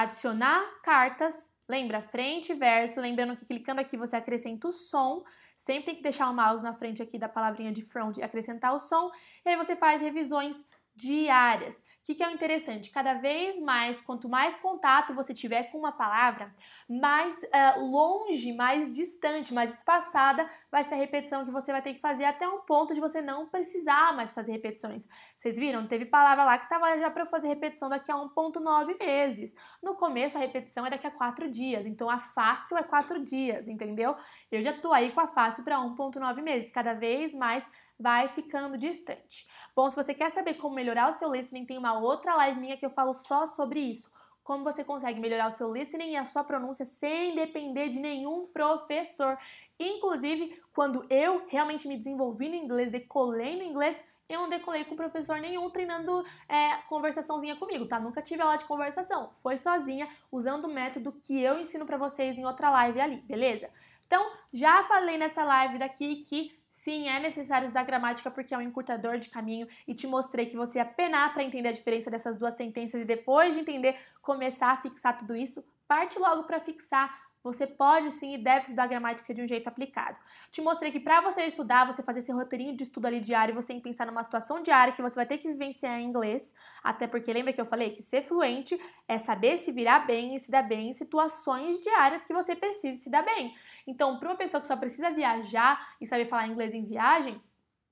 [0.03, 5.25] adicionar cartas, lembra frente e verso, lembrando que clicando aqui você acrescenta o som.
[5.57, 8.75] Sempre tem que deixar o mouse na frente aqui da palavrinha de front e acrescentar
[8.75, 9.11] o som.
[9.45, 10.55] E aí você faz revisões
[10.95, 12.91] diárias que, que é o interessante?
[12.91, 16.55] Cada vez mais, quanto mais contato você tiver com uma palavra,
[16.89, 21.95] mais uh, longe, mais distante, mais espaçada vai ser a repetição que você vai ter
[21.95, 25.09] que fazer até um ponto de você não precisar mais fazer repetições.
[25.37, 25.85] Vocês viram?
[25.89, 29.53] Teve palavra lá que estava já para fazer repetição daqui a 1,9 meses.
[29.83, 31.87] No começo, a repetição é daqui a 4 dias.
[31.87, 34.15] Então, a fácil é 4 dias, entendeu?
[34.53, 36.71] Eu já tô aí com a fácil para 1,9 meses.
[36.71, 39.47] Cada vez mais vai ficando distante.
[39.75, 42.77] Bom, se você quer saber como melhorar o seu listening, tem uma outra live minha
[42.77, 44.11] que eu falo só sobre isso.
[44.45, 48.47] Como você consegue melhorar o seu listening e a sua pronúncia sem depender de nenhum
[48.47, 49.37] professor.
[49.79, 54.97] Inclusive, quando eu realmente me desenvolvi no inglês, decolei no inglês, eu não decolei com
[54.97, 57.99] professor nenhum treinando é, conversaçãozinha comigo, tá?
[58.01, 59.33] Nunca tive aula de conversação.
[59.37, 63.71] Foi sozinha, usando o método que eu ensino para vocês em outra live ali, beleza?
[64.07, 68.61] Então, já falei nessa live daqui que Sim, é necessário estudar gramática porque é um
[68.61, 72.37] encurtador de caminho e te mostrei que você ia penar para entender a diferença dessas
[72.37, 77.11] duas sentenças e depois de entender, começar a fixar tudo isso, parte logo para fixar
[77.47, 80.19] você pode sim e deve estudar gramática de um jeito aplicado.
[80.51, 83.69] Te mostrei que para você estudar, você fazer esse roteirinho de estudo ali diário, você
[83.69, 86.53] tem que pensar numa situação diária que você vai ter que vivenciar em inglês.
[86.83, 90.41] Até porque lembra que eu falei que ser fluente é saber se virar bem e
[90.41, 93.55] se dar bem em situações diárias que você precisa se dar bem.
[93.87, 97.41] Então, para uma pessoa que só precisa viajar e saber falar inglês em viagem,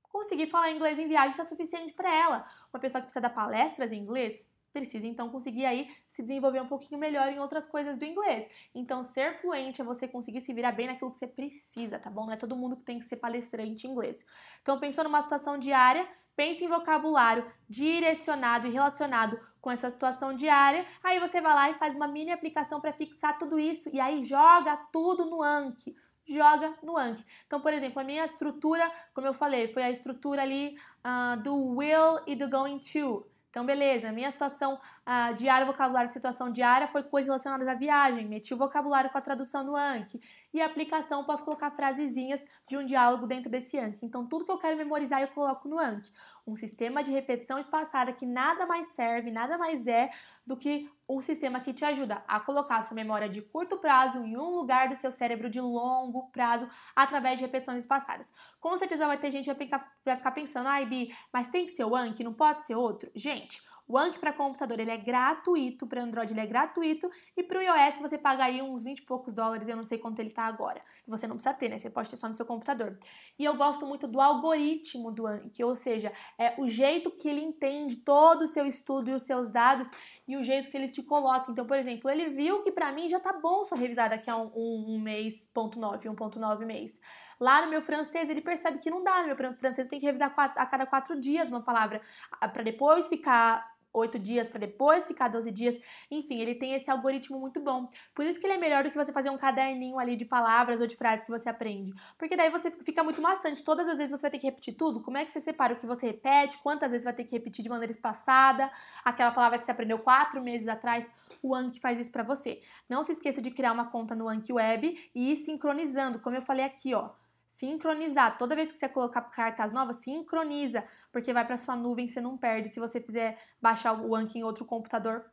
[0.03, 2.47] conseguir falar inglês em viagem é suficiente para ela.
[2.73, 6.67] Uma pessoa que precisa dar palestras em inglês, precisa então conseguir aí se desenvolver um
[6.67, 8.47] pouquinho melhor em outras coisas do inglês.
[8.75, 12.27] Então, ser fluente é você conseguir se virar bem naquilo que você precisa, tá bom?
[12.27, 14.27] Não é todo mundo que tem que ser palestrante em inglês.
[14.61, 20.85] Então, pensou numa situação diária, pense em vocabulário direcionado e relacionado com essa situação diária.
[21.05, 24.25] Aí você vai lá e faz uma mini aplicação para fixar tudo isso e aí
[24.25, 25.95] joga tudo no Anki
[26.27, 27.23] joga no Anki.
[27.47, 31.55] Então, por exemplo, a minha estrutura, como eu falei, foi a estrutura ali uh, do
[31.77, 33.27] will e do going to.
[33.55, 38.27] Então, beleza, minha situação uh, diária, vocabulário de situação diária foi coisas relacionadas à viagem,
[38.27, 40.21] meti o vocabulário com a tradução no Anki.
[40.53, 43.99] E a aplicação, posso colocar frasezinhas de um diálogo dentro desse Anki.
[44.03, 46.13] Então, tudo que eu quero memorizar, eu coloco no Anki.
[46.47, 50.11] Um sistema de repetição espaçada que nada mais serve, nada mais é
[50.47, 54.19] do que um sistema que te ajuda a colocar a sua memória de curto prazo
[54.25, 58.33] em um lugar do seu cérebro de longo prazo através de repetições espaçadas.
[58.61, 59.71] Com certeza vai ter gente que
[60.05, 63.11] vai ficar pensando, ai, Bi, mas tem que ser o Anki, não pode ser outro?
[63.15, 67.59] Gente, O Anki para computador ele é gratuito, para Android ele é gratuito e para
[67.59, 70.31] o iOS você paga aí uns 20 e poucos dólares, eu não sei quanto ele
[70.31, 70.81] tá agora.
[71.07, 71.77] Você não precisa ter, né?
[71.77, 72.99] Você pode ter só no seu computador.
[73.39, 77.43] E eu gosto muito do algoritmo do Anki, ou seja, é o jeito que ele
[77.43, 79.91] entende todo o seu estudo e os seus dados
[80.27, 81.51] e o jeito que ele te coloca.
[81.53, 84.37] Então, por exemplo, ele viu que para mim já tá bom só revisar daqui a
[84.37, 87.01] um, um, um mês, ponto 9, 1.9 mês.
[87.39, 89.21] Lá no meu francês, ele percebe que não dá.
[89.21, 92.01] No meu francês, tem que revisar a cada quatro dias uma palavra,
[92.41, 95.79] para depois ficar oito dias para depois ficar 12 dias.
[96.11, 97.89] Enfim, ele tem esse algoritmo muito bom.
[98.15, 100.81] Por isso que ele é melhor do que você fazer um caderninho ali de palavras
[100.81, 101.93] ou de frases que você aprende.
[102.19, 103.63] Porque daí você fica muito maçante.
[103.63, 105.01] Todas as vezes você vai ter que repetir tudo.
[105.01, 106.59] Como é que você separa o que você repete?
[106.59, 108.71] Quantas vezes vai ter que repetir de maneira espaçada?
[109.05, 111.11] Aquela palavra que você aprendeu quatro meses atrás.
[111.43, 112.61] O Anki faz isso para você.
[112.89, 116.43] Não se esqueça de criar uma conta no Anki Web e ir sincronizando, como eu
[116.43, 117.11] falei aqui, ó
[117.55, 118.37] sincronizar.
[118.37, 122.37] Toda vez que você colocar cartas novas, sincroniza, porque vai para sua nuvem, você não
[122.37, 122.69] perde.
[122.69, 125.31] Se você fizer baixar o Anki em outro computador,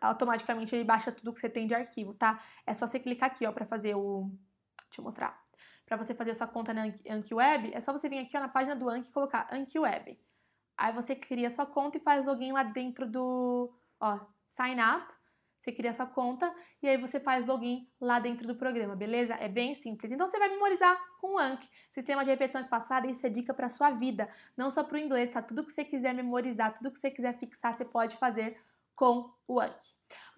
[0.00, 2.40] automaticamente ele baixa tudo que você tem de arquivo, tá?
[2.66, 4.30] É só você clicar aqui, ó, para fazer o
[4.88, 5.38] Deixa eu mostrar.
[5.84, 8.48] Para você fazer sua conta na Anki Web, é só você vir aqui ó, na
[8.48, 10.18] página do Anki e colocar Anki Web.
[10.76, 15.17] Aí você cria sua conta e faz login lá dentro do, ó, sign up
[15.58, 19.34] você cria sua conta e aí você faz login lá dentro do programa, beleza?
[19.34, 20.12] É bem simples.
[20.12, 23.68] Então você vai memorizar com o Anki, sistema de repetição espaçada, isso é dica para
[23.68, 25.42] sua vida, não só para o inglês, tá?
[25.42, 28.56] Tudo que você quiser memorizar, tudo que você quiser fixar, você pode fazer
[28.94, 29.60] com o.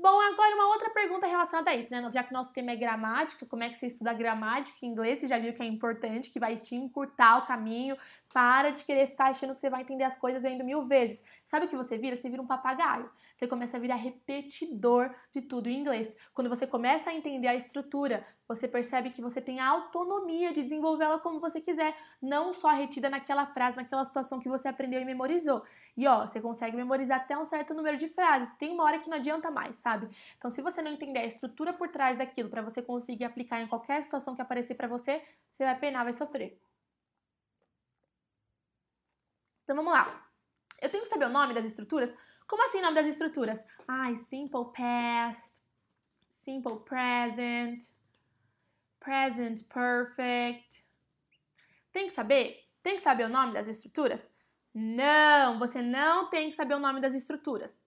[0.03, 2.11] Bom, agora uma outra pergunta relacionada a isso, né?
[2.11, 5.21] Já que nosso tema é gramática, como é que você estuda gramática em inglês?
[5.21, 7.97] Você já viu que é importante, que vai te encurtar o caminho.
[8.33, 11.23] Para de querer ficar achando que você vai entender as coisas ainda mil vezes.
[11.45, 12.17] Sabe o que você vira?
[12.17, 13.11] Você vira um papagaio.
[13.35, 16.15] Você começa a virar repetidor de tudo em inglês.
[16.33, 20.63] Quando você começa a entender a estrutura, você percebe que você tem a autonomia de
[20.63, 25.05] desenvolvê-la como você quiser, não só retida naquela frase, naquela situação que você aprendeu e
[25.05, 25.65] memorizou.
[25.97, 28.55] E ó, você consegue memorizar até um certo número de frases.
[28.59, 30.09] Tem uma hora que não adianta mais, sabe?
[30.37, 33.67] Então, se você não entender a estrutura por trás daquilo para você conseguir aplicar em
[33.67, 36.61] qualquer situação que aparecer para você, você vai penar, vai sofrer.
[39.65, 40.29] Então vamos lá.
[40.81, 42.15] Eu tenho que saber o nome das estruturas?
[42.47, 43.65] Como assim o nome das estruturas?
[43.87, 45.61] Ai, simple past,
[46.29, 47.81] simple present,
[48.99, 50.85] present perfect.
[51.93, 52.65] Tem que saber?
[52.83, 54.29] Tem que saber o nome das estruturas?
[54.75, 57.79] Não, você não tem que saber o nome das estruturas.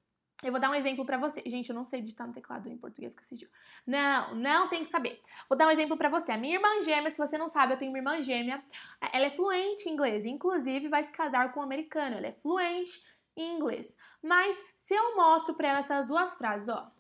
[0.43, 1.41] Eu vou dar um exemplo para você.
[1.45, 3.47] Gente, eu não sei digitar no teclado em português que assistiu.
[3.88, 5.21] Não, não tem que saber.
[5.47, 6.34] Vou dar um exemplo para você.
[6.34, 8.62] A minha irmã gêmea, se você não sabe, eu tenho uma irmã gêmea.
[9.13, 12.17] Ela é fluente em inglês, inclusive vai se casar com um americano.
[12.17, 13.01] Ela é fluente
[13.38, 13.95] em inglês.
[14.21, 16.91] Mas se eu mostro para ela essas duas frases, ó.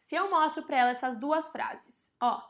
[0.00, 2.42] Se eu mostro para ela essas duas frases, ó.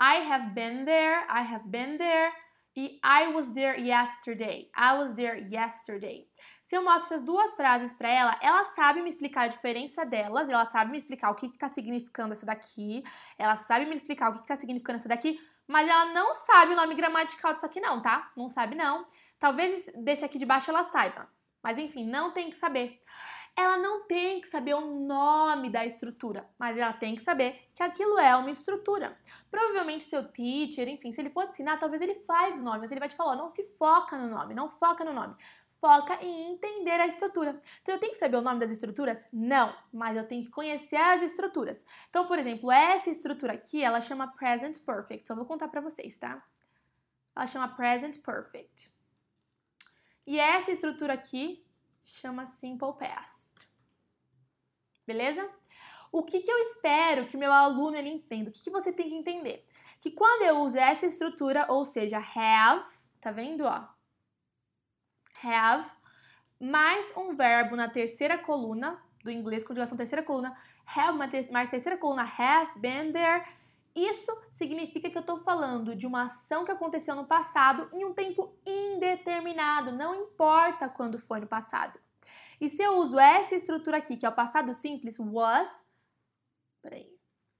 [0.00, 2.32] I have been there, I have been there
[2.76, 4.70] e I was there yesterday.
[4.76, 6.26] I was there yesterday.
[6.62, 10.48] Se eu mostro essas duas frases para ela, ela sabe me explicar a diferença delas,
[10.48, 13.02] ela sabe me explicar o que está significando essa daqui,
[13.36, 16.76] ela sabe me explicar o que está significando essa daqui, mas ela não sabe o
[16.76, 18.30] nome gramatical disso aqui não, tá?
[18.36, 19.04] Não sabe não.
[19.40, 21.28] Talvez desse aqui de baixo ela saiba,
[21.60, 23.02] mas enfim, não tem que saber
[23.56, 27.82] ela não tem que saber o nome da estrutura, mas ela tem que saber que
[27.82, 29.16] aquilo é uma estrutura.
[29.50, 33.00] Provavelmente seu teacher, enfim, se ele for ensinar, talvez ele fale o nome, mas ele
[33.00, 35.36] vai te falar, não se foca no nome, não foca no nome.
[35.80, 37.58] Foca em entender a estrutura.
[37.80, 39.18] Então, eu tenho que saber o nome das estruturas?
[39.32, 41.86] Não, mas eu tenho que conhecer as estruturas.
[42.10, 45.26] Então, por exemplo, essa estrutura aqui, ela chama Present Perfect.
[45.26, 46.44] Só vou contar para vocês, tá?
[47.34, 48.92] Ela chama Present Perfect.
[50.26, 51.64] E essa estrutura aqui
[52.02, 53.54] chama Simple Past.
[55.06, 55.48] Beleza?
[56.12, 58.50] O que, que eu espero que o meu aluno ele entenda?
[58.50, 59.64] O que, que você tem que entender?
[60.00, 62.84] Que quando eu uso essa estrutura, ou seja, have,
[63.20, 63.88] tá vendo, ó?
[65.42, 65.88] Have,
[66.58, 71.16] mais um verbo na terceira coluna, do inglês, conjugação terceira coluna, have
[71.50, 73.46] mais terceira coluna, have been there,
[73.94, 78.14] isso significa que eu estou falando de uma ação que aconteceu no passado em um
[78.14, 81.98] tempo indeterminado, não importa quando foi no passado.
[82.60, 85.84] E se eu uso essa estrutura aqui, que é o passado simples, was,
[86.82, 87.10] peraí,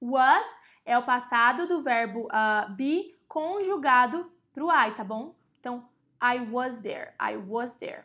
[0.01, 0.47] was
[0.85, 5.35] é o passado do verbo uh, be conjugado para o I, tá bom?
[5.59, 5.88] Então,
[6.23, 8.05] I was there, I was there.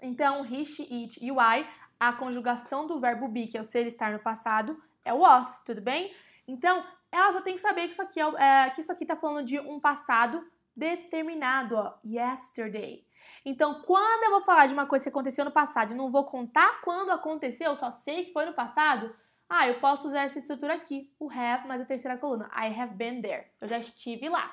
[0.00, 1.66] Então, he, she, it e o I,
[1.98, 5.80] a conjugação do verbo be, que é o ser estar no passado, é was, tudo
[5.80, 6.14] bem?
[6.48, 9.14] Então, ela só tem que saber que isso aqui, é, é, que isso aqui tá
[9.14, 10.42] falando de um passado
[10.74, 13.06] determinado, ó, yesterday.
[13.44, 16.24] Então, quando eu vou falar de uma coisa que aconteceu no passado e não vou
[16.24, 19.14] contar quando aconteceu, só sei que foi no passado,
[19.46, 22.94] ah, eu posso usar essa estrutura aqui, o have mais a terceira coluna, I have
[22.94, 23.46] been there.
[23.60, 24.50] Eu já estive lá.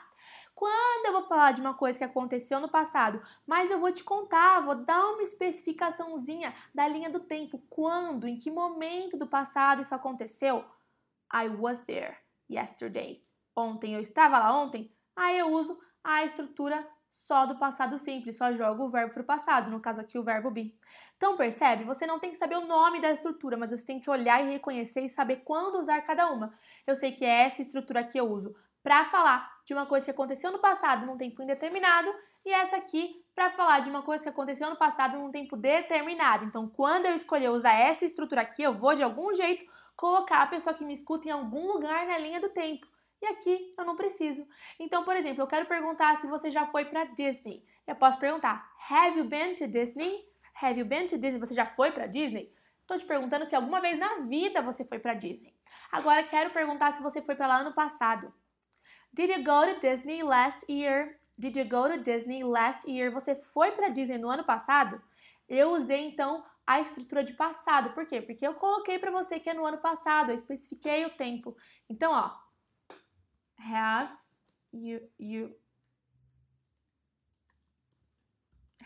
[0.54, 4.04] quando eu vou falar de uma coisa que aconteceu no passado, mas eu vou te
[4.04, 9.82] contar, vou dar uma especificaçãozinha da linha do tempo, quando, em que momento do passado
[9.82, 10.66] isso aconteceu.
[11.34, 12.18] I was there
[12.50, 13.22] yesterday.
[13.56, 14.92] Ontem eu estava lá ontem.
[15.16, 19.26] Aí eu uso a estrutura só do passado simples, só jogo o verbo para o
[19.26, 20.76] passado, no caso aqui o verbo be.
[21.18, 21.84] Então percebe?
[21.84, 24.52] Você não tem que saber o nome da estrutura, mas você tem que olhar e
[24.52, 26.54] reconhecer e saber quando usar cada uma.
[26.88, 30.12] Eu sei que é essa estrutura aqui eu uso para falar de uma coisa que
[30.12, 32.10] aconteceu no passado num tempo indeterminado
[32.46, 36.46] e essa aqui para falar de uma coisa que aconteceu no passado num tempo determinado.
[36.46, 39.64] Então, quando eu escolher usar essa estrutura aqui, eu vou de algum jeito
[40.00, 42.88] colocar a pessoa que me escuta em algum lugar na linha do tempo.
[43.22, 44.48] E aqui eu não preciso.
[44.80, 47.66] Então, por exemplo, eu quero perguntar se você já foi para Disney.
[47.86, 50.26] Eu posso perguntar: Have you been to Disney?
[50.62, 51.38] Have you been to Disney?
[51.38, 52.50] Você já foi para Disney?
[52.80, 55.54] Estou te perguntando se alguma vez na vida você foi para Disney.
[55.92, 58.34] Agora quero perguntar se você foi para lá ano passado.
[59.12, 61.18] Did you go to Disney last year?
[61.38, 63.12] Did you go to Disney last year?
[63.12, 65.02] Você foi para Disney no ano passado?
[65.50, 67.96] Eu usei então a estrutura de passado.
[67.96, 68.22] Por quê?
[68.22, 71.58] Porque eu coloquei para você que é no ano passado, eu especifiquei o tempo.
[71.90, 72.38] Então, ó,
[73.58, 74.16] have
[74.72, 75.56] you you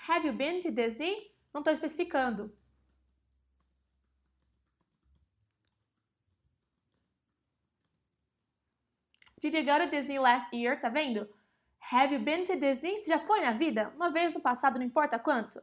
[0.07, 1.35] Have you been to Disney?
[1.53, 2.55] Não estou especificando.
[9.41, 10.79] Did you go to Disney last year?
[10.79, 11.27] Tá vendo?
[11.91, 12.97] Have you been to Disney?
[12.97, 13.91] Você já foi na vida?
[13.95, 15.61] Uma vez no passado, não importa quanto.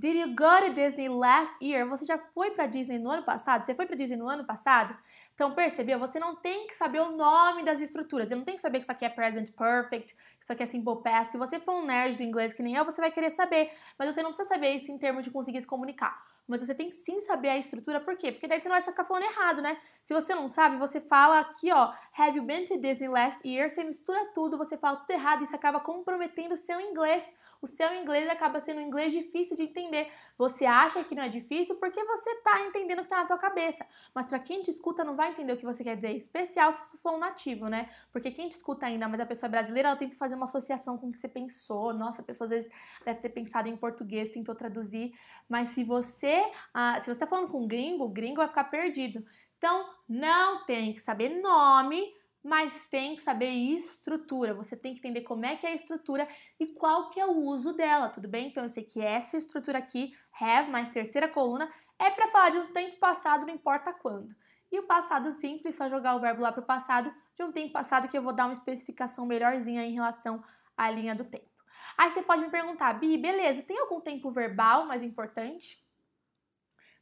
[0.00, 1.86] Did you go to Disney last year?
[1.86, 3.66] Você já foi para Disney no ano passado?
[3.66, 4.96] Você foi para Disney no ano passado?
[5.34, 5.98] Então, percebeu?
[5.98, 8.30] Você não tem que saber o nome das estruturas.
[8.30, 10.66] Você não tem que saber que isso aqui é present perfect, que isso aqui é
[10.66, 11.32] simple past.
[11.32, 13.72] Se você for um nerd do inglês que nem eu, você vai querer saber.
[13.98, 16.18] Mas você não precisa saber isso em termos de conseguir se comunicar.
[16.50, 18.00] Mas você tem que sim saber a estrutura.
[18.00, 18.32] Por quê?
[18.32, 19.78] Porque daí você não vai ficar falando errado, né?
[20.02, 23.68] Se você não sabe, você fala aqui, ó, have you been to Disney last year?
[23.68, 27.24] Você mistura tudo, você fala tudo errado isso acaba comprometendo o seu inglês.
[27.62, 30.10] O seu inglês acaba sendo um inglês difícil de entender.
[30.38, 33.36] Você acha que não é difícil porque você tá entendendo o que tá na tua
[33.36, 33.86] cabeça.
[34.14, 36.86] Mas para quem te escuta não vai entender o que você quer dizer, especial se
[36.86, 37.90] isso for um nativo, né?
[38.10, 40.96] Porque quem te escuta ainda, mas a pessoa é brasileira, ela tenta fazer uma associação
[40.96, 41.92] com o que você pensou.
[41.92, 42.72] Nossa, a pessoa às vezes
[43.04, 45.12] deve ter pensado em português, tentou traduzir.
[45.46, 46.39] Mas se você,
[46.74, 49.24] ah, se você tá falando com um gringo, o gringo vai ficar perdido.
[49.58, 54.54] Então, não tem que saber nome, mas tem que saber estrutura.
[54.54, 56.26] Você tem que entender como é que é a estrutura
[56.58, 58.48] e qual que é o uso dela, tudo bem?
[58.48, 62.58] Então, eu sei que essa estrutura aqui, have, mais terceira coluna, é para falar de
[62.58, 64.34] um tempo passado, não importa quando.
[64.72, 67.72] E o passado simples, só jogar o verbo lá para o passado, de um tempo
[67.72, 70.42] passado que eu vou dar uma especificação melhorzinha em relação
[70.76, 71.50] à linha do tempo.
[71.98, 75.79] Aí você pode me perguntar, Bi, beleza, tem algum tempo verbal mais importante?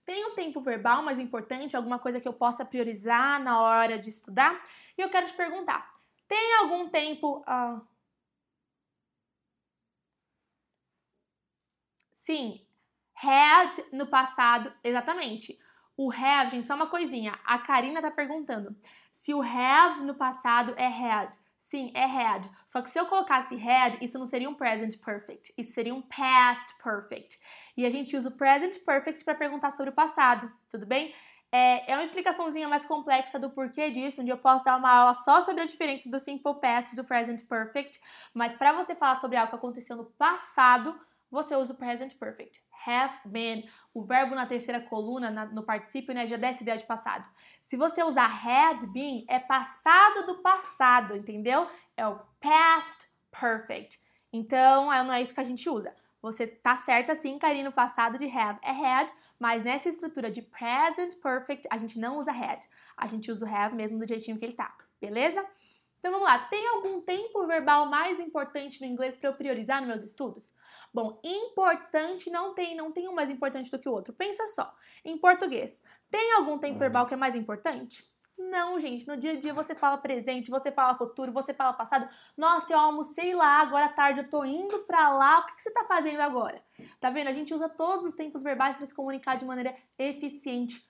[0.09, 4.09] Tem um tempo verbal mais importante, alguma coisa que eu possa priorizar na hora de
[4.09, 4.59] estudar?
[4.97, 5.95] E eu quero te perguntar,
[6.27, 7.45] tem algum tempo...
[7.47, 7.87] Uh...
[12.11, 12.67] Sim,
[13.23, 15.61] had no passado, exatamente.
[15.95, 17.39] O have, gente, só uma coisinha.
[17.45, 18.75] A Karina tá perguntando
[19.13, 21.37] se o have no passado é had.
[21.59, 22.49] Sim, é had.
[22.67, 25.53] Só que se eu colocasse had, isso não seria um present perfect.
[25.59, 27.39] Isso seria um past perfect.
[27.79, 31.15] E a gente usa o present perfect para perguntar sobre o passado, tudo bem?
[31.53, 35.15] É, é uma explicaçãozinha mais complexa do porquê disso, onde eu posso dar uma aula
[35.15, 38.01] só sobre a diferença do simple past e do present perfect,
[38.35, 42.61] mas para você falar sobre algo que aconteceu no passado, você usa o present perfect
[42.85, 43.69] have been.
[43.95, 47.29] O verbo na terceira coluna, na, no particípio, né, já desce ideia de passado.
[47.63, 51.69] Se você usar had been, é passado do passado, entendeu?
[51.97, 53.99] É o past perfect.
[54.33, 55.95] Então, não é isso que a gente usa.
[56.21, 60.43] Você tá certa sim, Karine, no passado de have é had, mas nessa estrutura de
[60.43, 62.61] present perfect, a gente não usa had.
[62.97, 65.45] A gente usa o have mesmo do jeitinho que ele tá, beleza?
[65.99, 69.89] Então vamos lá, tem algum tempo verbal mais importante no inglês para eu priorizar nos
[69.89, 70.53] meus estudos?
[70.95, 74.13] Bom, importante não tem, não tem um mais importante do que o outro.
[74.15, 78.09] Pensa só, em português, tem algum tempo verbal que é mais importante?
[78.39, 82.09] Não, gente, no dia a dia você fala presente, você fala futuro, você fala passado.
[82.37, 85.63] Nossa, eu almocei lá, agora à tarde eu tô indo pra lá, o que, que
[85.63, 86.63] você tá fazendo agora?
[87.01, 87.29] Tá vendo?
[87.29, 90.89] A gente usa todos os tempos verbais para se comunicar de maneira eficiente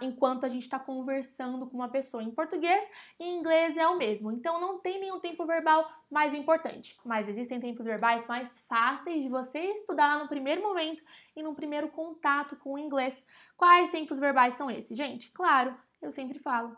[0.00, 2.22] enquanto a gente está conversando com uma pessoa.
[2.22, 2.84] Em português
[3.18, 4.30] e em inglês é o mesmo.
[4.30, 6.96] Então não tem nenhum tempo verbal mais importante.
[7.04, 11.02] Mas existem tempos verbais mais fáceis de você estudar no primeiro momento
[11.34, 13.26] e no primeiro contato com o inglês.
[13.56, 14.96] Quais tempos verbais são esses?
[14.96, 16.76] Gente, claro, eu sempre falo.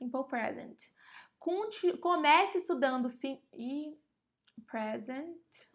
[0.00, 0.80] Simple present.
[2.00, 3.94] comece estudando sim e
[4.66, 5.70] present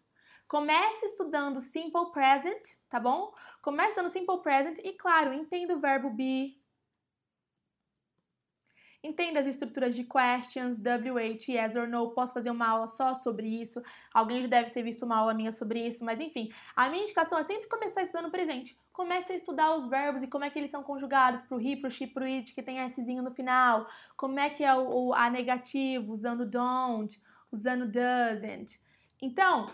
[0.47, 3.33] Comece estudando simple present, tá bom?
[3.63, 6.63] Comece estudando simple present e, claro, entenda o verbo be.
[9.05, 12.09] Entenda as estruturas de questions, WH, yes or no.
[12.09, 13.79] Posso fazer uma aula só sobre isso.
[14.11, 17.37] Alguém já deve ter visto uma aula minha sobre isso, mas enfim, a minha indicação
[17.37, 18.75] é sempre começar estudando presente.
[18.91, 21.91] Comece a estudar os verbos e como é que eles são conjugados pro he, pro
[21.91, 23.87] she, pro it, que tem Szinho no final.
[24.17, 28.79] Como é que é o, o a negativo, usando don't, usando doesn't.
[29.21, 29.67] Então,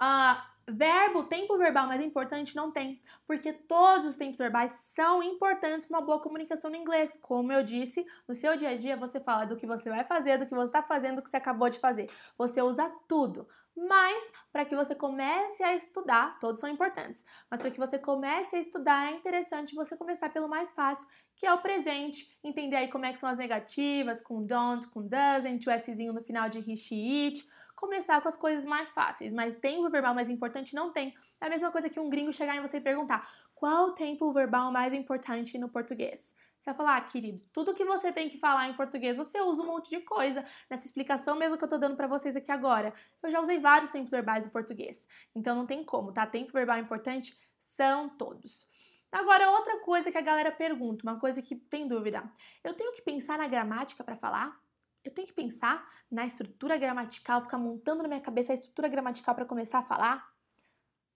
[0.00, 5.86] uh, Verbo, tempo verbal mais importante não tem, porque todos os tempos verbais são importantes
[5.86, 7.16] para uma boa comunicação no inglês.
[7.22, 10.38] Como eu disse, no seu dia a dia você fala do que você vai fazer,
[10.38, 12.10] do que você está fazendo, do que você acabou de fazer.
[12.36, 13.46] Você usa tudo.
[13.76, 18.56] Mas para que você comece a estudar, todos são importantes, mas para que você comece
[18.56, 21.06] a estudar é interessante você começar pelo mais fácil,
[21.36, 25.06] que é o presente, entender aí como é que são as negativas, com don't, com
[25.06, 27.46] doesn't, o Szinho no final de he, she, it,
[27.76, 31.14] começar com as coisas mais fáceis, mas tempo verbal mais importante não tem.
[31.40, 34.32] É a mesma coisa que um gringo chegar em você e perguntar: qual o tempo
[34.32, 36.34] verbal mais importante no português?
[36.58, 39.62] Você vai falar, ah, querido, tudo que você tem que falar em português, você usa
[39.62, 42.92] um monte de coisa nessa explicação mesmo que eu tô dando para vocês aqui agora.
[43.22, 46.26] Eu já usei vários tempos verbais no português, então não tem como, tá?
[46.26, 48.66] Tempo verbal importante são todos.
[49.12, 52.22] Agora, outra coisa que a galera pergunta, uma coisa que tem dúvida.
[52.64, 54.60] Eu tenho que pensar na gramática para falar?
[55.08, 59.34] Eu tenho que pensar na estrutura gramatical, ficar montando na minha cabeça a estrutura gramatical
[59.34, 60.32] para começar a falar?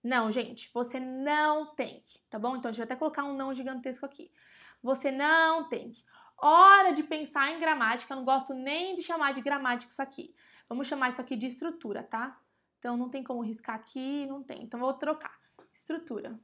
[0.02, 2.56] Não, gente, você não tem que, tá bom?
[2.56, 4.32] Então, deixa eu até colocar um não gigantesco aqui.
[4.82, 6.02] Você não tem que.
[6.38, 10.34] Hora de pensar em gramática, eu não gosto nem de chamar de gramática isso aqui.
[10.68, 12.40] Vamos chamar isso aqui de estrutura, tá?
[12.78, 14.62] Então, não tem como riscar aqui, não tem.
[14.62, 15.38] Então, vou trocar.
[15.74, 16.40] Estrutura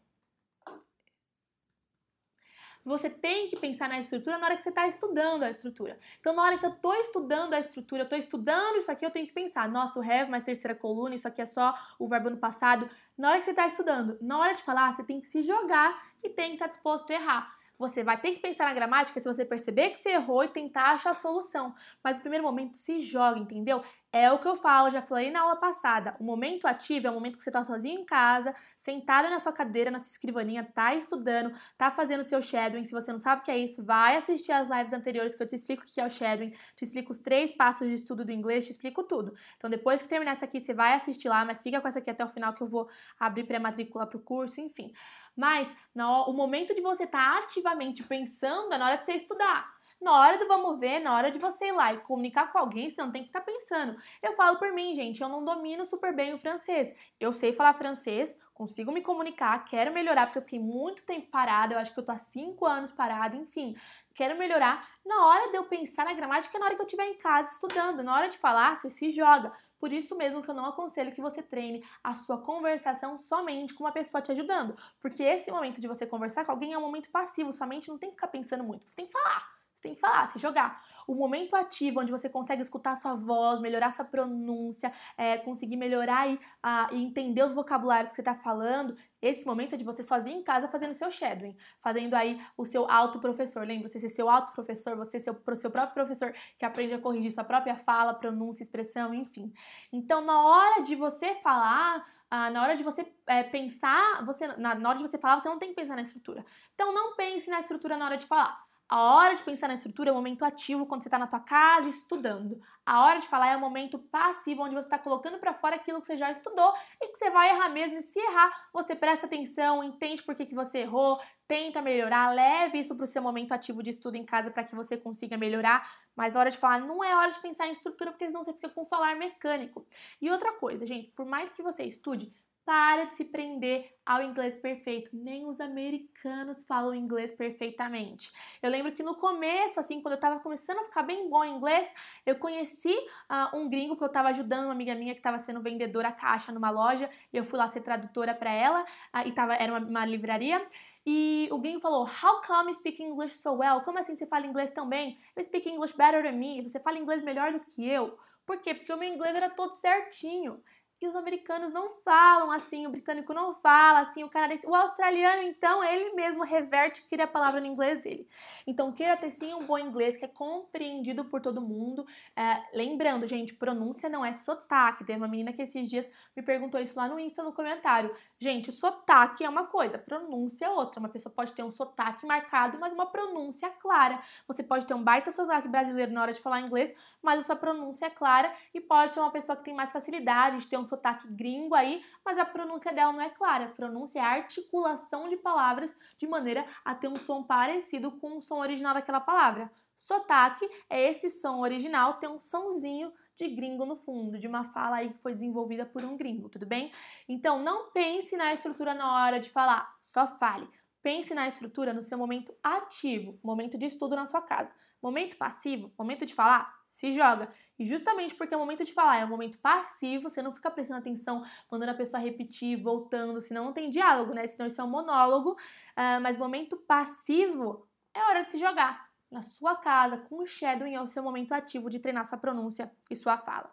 [2.86, 5.98] você tem que pensar na estrutura na hora que você está estudando a estrutura.
[6.20, 9.10] Então, na hora que eu estou estudando a estrutura, eu estou estudando isso aqui, eu
[9.10, 12.30] tenho que pensar, nossa, o have mais terceira coluna, isso aqui é só o verbo
[12.30, 12.88] no passado.
[13.18, 16.00] Na hora que você está estudando, na hora de falar, você tem que se jogar
[16.22, 17.56] e tem que estar tá disposto a errar.
[17.78, 20.92] Você vai ter que pensar na gramática se você perceber que você errou e tentar
[20.92, 21.74] achar a solução.
[22.02, 23.82] Mas no primeiro momento se joga, entendeu?
[24.12, 26.16] É o que eu falo, já falei na aula passada.
[26.18, 29.52] O momento ativo é o momento que você está sozinho em casa, sentado na sua
[29.52, 32.84] cadeira, na sua escrivaninha, tá estudando, tá fazendo seu shadowing.
[32.84, 35.46] Se você não sabe o que é isso, vai assistir as lives anteriores que eu
[35.46, 38.32] te explico o que é o shadowing, te explico os três passos de estudo do
[38.32, 39.34] inglês, te explico tudo.
[39.58, 42.10] Então depois que terminar essa aqui, você vai assistir lá, mas fica com essa aqui
[42.10, 42.88] até o final que eu vou
[43.18, 44.92] abrir pré-matrícula pro curso, enfim.
[45.36, 49.12] Mas no, o momento de você estar tá ativamente pensando é na hora de você
[49.12, 49.75] estudar.
[50.00, 52.90] Na hora do vamos ver, na hora de você ir lá e comunicar com alguém,
[52.90, 53.96] você não tem que estar tá pensando.
[54.22, 56.94] Eu falo por mim, gente, eu não domino super bem o francês.
[57.18, 61.74] Eu sei falar francês, consigo me comunicar, quero melhorar, porque eu fiquei muito tempo parada,
[61.74, 63.74] eu acho que eu tô há cinco anos parada, enfim.
[64.14, 64.86] Quero melhorar.
[65.04, 67.52] Na hora de eu pensar na gramática, é na hora que eu estiver em casa
[67.52, 68.02] estudando.
[68.02, 69.52] Na hora de falar, você se joga.
[69.78, 73.84] Por isso mesmo que eu não aconselho que você treine a sua conversação somente com
[73.84, 74.76] uma pessoa te ajudando.
[75.00, 77.98] Porque esse momento de você conversar com alguém é um momento passivo, sua mente não
[77.98, 79.55] tem que ficar pensando muito, você tem que falar.
[79.86, 80.82] Tem que falar, se jogar.
[81.06, 86.28] O momento ativo, onde você consegue escutar sua voz, melhorar sua pronúncia, é, conseguir melhorar
[86.28, 90.02] e, a, e entender os vocabulários que você está falando, esse momento é de você
[90.02, 93.64] sozinho em casa fazendo seu shadowing, fazendo aí o seu auto-professor.
[93.64, 97.30] Lembra, você ser seu auto-professor, você ser o seu próprio professor que aprende a corrigir
[97.30, 99.52] sua própria fala, pronúncia, expressão, enfim.
[99.92, 104.74] Então, na hora de você falar, ah, na hora de você é, pensar, você, na,
[104.74, 106.44] na hora de você falar, você não tem que pensar na estrutura.
[106.74, 108.65] Então, não pense na estrutura na hora de falar.
[108.88, 111.40] A hora de pensar na estrutura é o momento ativo quando você está na tua
[111.40, 112.62] casa estudando.
[112.84, 116.00] A hora de falar é o momento passivo onde você está colocando para fora aquilo
[116.00, 116.72] que você já estudou
[117.02, 117.98] e que você vai errar mesmo.
[117.98, 122.78] E se errar, você presta atenção, entende por que, que você errou, tenta melhorar, leve
[122.78, 125.90] isso para o seu momento ativo de estudo em casa para que você consiga melhorar.
[126.14, 128.52] Mas a hora de falar não é hora de pensar em estrutura porque senão você
[128.52, 129.84] fica com falar mecânico.
[130.22, 132.32] E outra coisa, gente, por mais que você estude,
[132.66, 135.10] para de se prender ao inglês perfeito.
[135.12, 138.32] Nem os americanos falam inglês perfeitamente.
[138.60, 141.54] Eu lembro que no começo, assim, quando eu tava começando a ficar bem bom em
[141.54, 141.88] inglês,
[142.26, 145.62] eu conheci uh, um gringo que eu tava ajudando uma amiga minha que tava sendo
[145.62, 149.54] vendedora caixa numa loja e eu fui lá ser tradutora para ela uh, e tava,
[149.54, 150.60] era uma, uma livraria.
[151.06, 153.80] E o gringo falou: How come you speak English so well?
[153.82, 155.20] Como assim você fala inglês tão bem?
[155.36, 156.62] You speak English better than me.
[156.62, 158.18] Você fala inglês melhor do que eu.
[158.44, 158.74] Por quê?
[158.74, 160.60] Porque o meu inglês era todo certinho.
[160.98, 164.66] E os americanos não falam assim, o britânico não fala assim, o canadense.
[164.66, 168.26] O australiano, então, ele mesmo reverte e cria a palavra no inglês dele.
[168.66, 172.06] Então, queira ter sim um bom inglês que é compreendido por todo mundo.
[172.34, 175.04] É, lembrando, gente, pronúncia não é sotaque.
[175.04, 178.16] Tem uma menina que esses dias me perguntou isso lá no Insta no comentário.
[178.38, 180.98] Gente, sotaque é uma coisa, pronúncia é outra.
[180.98, 184.18] Uma pessoa pode ter um sotaque marcado, mas uma pronúncia clara.
[184.48, 187.56] Você pode ter um baita sotaque brasileiro na hora de falar inglês, mas a sua
[187.56, 188.50] pronúncia é clara.
[188.72, 192.02] E pode ter uma pessoa que tem mais facilidade de ter um sotaque gringo aí,
[192.24, 193.66] mas a pronúncia dela não é clara.
[193.66, 198.36] A pronúncia é a articulação de palavras de maneira a ter um som parecido com
[198.36, 199.70] o som original daquela palavra.
[199.96, 204.96] Sotaque é esse som original, tem um sonzinho de gringo no fundo, de uma fala
[204.96, 206.92] aí que foi desenvolvida por um gringo, tudo bem?
[207.28, 210.68] Então não pense na estrutura na hora de falar, só fale.
[211.02, 214.72] Pense na estrutura no seu momento ativo, momento de estudo na sua casa.
[215.02, 217.52] Momento passivo, momento de falar, se joga.
[217.78, 221.00] E justamente porque o momento de falar é um momento passivo, você não fica prestando
[221.00, 224.46] atenção, mandando a pessoa repetir, voltando, senão não tem diálogo, né?
[224.46, 225.52] Senão isso é um monólogo.
[225.52, 230.94] Uh, mas momento passivo é hora de se jogar na sua casa, com o shadowing,
[230.94, 233.70] é o seu momento ativo de treinar sua pronúncia e sua fala.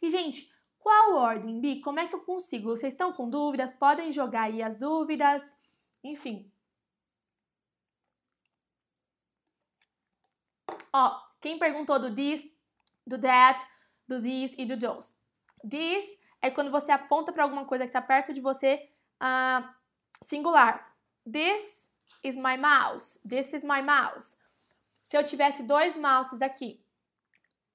[0.00, 1.80] E, gente, qual ordem, Bi?
[1.80, 2.70] Como é que eu consigo?
[2.70, 3.72] Vocês estão com dúvidas?
[3.72, 5.56] Podem jogar aí as dúvidas.
[6.02, 6.50] Enfim.
[10.92, 12.44] Ó, quem perguntou do this,
[13.06, 13.64] do that,
[14.08, 15.14] do this e do those.
[15.68, 16.04] This
[16.40, 18.88] é quando você aponta para alguma coisa que está perto de você,
[19.22, 19.68] uh,
[20.22, 20.94] singular.
[21.30, 21.90] This
[22.22, 23.18] is my mouse.
[23.28, 24.36] This is my mouse
[25.12, 26.82] se eu tivesse dois mouses aqui.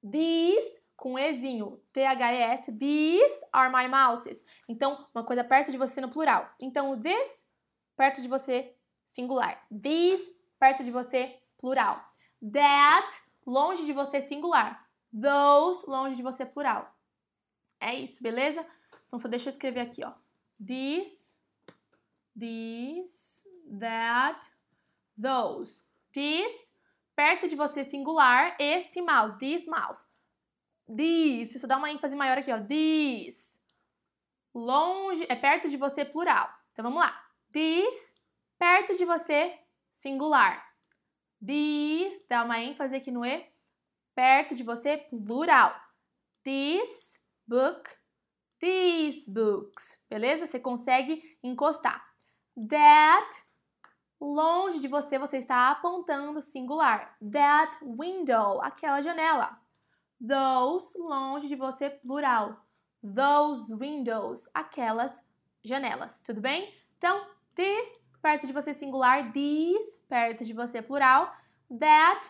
[0.02, 4.44] These, com Ezinho, T-H-E-S, these are my mouses.
[4.68, 6.50] Então, uma coisa perto de você no plural.
[6.60, 7.48] Então, this,
[7.96, 8.76] perto de você,
[9.06, 9.64] singular.
[9.70, 11.96] These, perto de você, plural.
[12.52, 13.08] That,
[13.46, 14.87] longe de você, singular.
[15.12, 16.94] Those, longe de você, plural.
[17.80, 18.66] É isso, beleza?
[19.08, 20.14] Então, só deixa eu escrever aqui, ó.
[20.66, 21.38] This,
[22.38, 23.44] this,
[23.80, 24.40] that,
[25.22, 25.84] those.
[26.12, 26.74] This,
[27.16, 30.06] perto de você singular, esse mouse, this mouse.
[30.88, 32.60] This, isso dá uma ênfase maior aqui, ó.
[32.64, 33.64] This.
[34.54, 36.50] Longe, é perto de você plural.
[36.72, 37.24] Então vamos lá.
[37.52, 38.16] This,
[38.58, 39.58] perto de você
[39.92, 40.66] singular.
[41.46, 43.48] This, dá uma ênfase aqui no E,
[44.18, 45.80] perto de você plural.
[46.44, 47.88] This book,
[48.60, 50.04] these books.
[50.10, 50.48] Beleza?
[50.48, 52.04] Você consegue encostar.
[52.68, 53.48] That
[54.20, 57.16] Longe de você, você está apontando singular.
[57.32, 59.62] That window, aquela janela.
[60.20, 62.66] Those, longe de você, plural.
[63.04, 65.22] Those windows, aquelas
[65.64, 66.20] janelas.
[66.22, 66.74] Tudo bem?
[66.98, 69.32] Então, this, perto de você, singular.
[69.32, 71.32] These, perto de você, plural.
[71.80, 72.28] That,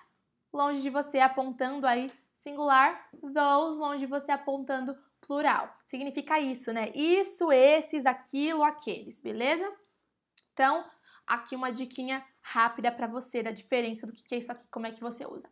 [0.58, 3.10] longe de você, apontando aí, singular.
[3.22, 5.74] Those, longe de você, apontando plural.
[5.86, 6.92] Significa isso, né?
[6.96, 9.72] Isso, esses, aquilo, aqueles, beleza?
[10.52, 10.84] Então,
[11.26, 14.92] aqui uma diquinha rápida para você da diferença do que é isso aqui, como é
[14.92, 15.48] que você usa.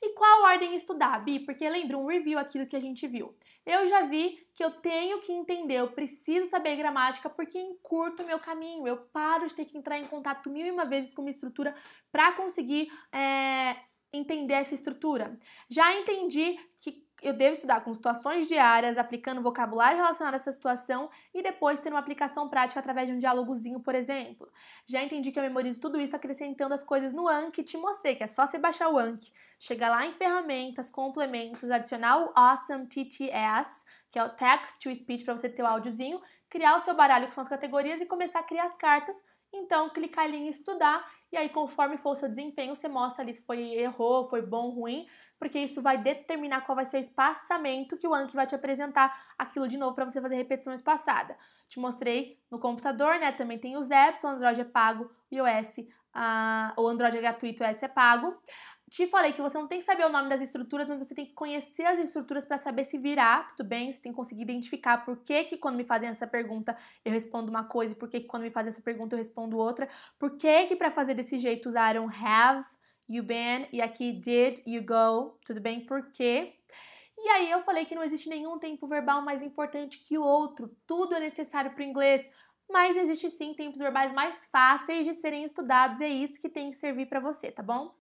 [0.00, 1.40] E qual ordem estudar, Bi?
[1.40, 3.34] Porque lembra um review aqui do que a gente viu.
[3.64, 8.26] Eu já vi que eu tenho que entender, eu preciso saber gramática porque encurto o
[8.26, 8.86] meu caminho.
[8.86, 11.74] Eu paro de ter que entrar em contato mil e uma vezes com uma estrutura
[12.12, 13.76] para conseguir é,
[14.16, 15.38] entender essa estrutura.
[15.68, 21.08] Já entendi que eu devo estudar com situações diárias, aplicando vocabulário relacionado a essa situação
[21.32, 24.52] e depois ter uma aplicação prática através de um diálogozinho, por exemplo.
[24.84, 28.14] Já entendi que eu memorizo tudo isso acrescentando as coisas no Anki e te mostrei
[28.14, 32.86] que é só você baixar o Anki, chegar lá em ferramentas, complementos, adicionar o Awesome
[32.86, 36.94] TTS, que é o Text to Speech para você ter o áudiozinho, criar o seu
[36.94, 39.16] baralho com as categorias e começar a criar as cartas
[39.56, 43.34] então, clicar ali em estudar e aí conforme for o seu desempenho, você mostra ali
[43.34, 45.06] se foi errou, foi bom, ruim,
[45.36, 49.34] porque isso vai determinar qual vai ser o espaçamento que o Anki vai te apresentar
[49.36, 51.36] aquilo de novo para você fazer repetição espaçada.
[51.68, 53.32] Te mostrei no computador, né?
[53.32, 57.64] Também tem os apps, o Android é pago, o iOS, uh, o Android é gratuito,
[57.64, 58.32] o iOS é pago.
[58.94, 61.26] Te falei que você não tem que saber o nome das estruturas, mas você tem
[61.26, 63.90] que conhecer as estruturas para saber se virar, tudo bem?
[63.90, 67.50] Você tem que conseguir identificar por que, que quando me fazem essa pergunta eu respondo
[67.50, 69.88] uma coisa e por que, que quando me fazem essa pergunta eu respondo outra.
[70.16, 72.64] Por que que para fazer desse jeito usaram have,
[73.08, 75.84] you been e aqui did, you go, tudo bem?
[75.84, 76.54] Por quê?
[77.18, 80.70] E aí eu falei que não existe nenhum tempo verbal mais importante que o outro.
[80.86, 82.30] Tudo é necessário para o inglês
[82.70, 86.70] mas existe sim tempos verbais mais fáceis de serem estudados e é isso que tem
[86.70, 87.92] que servir para você, tá bom?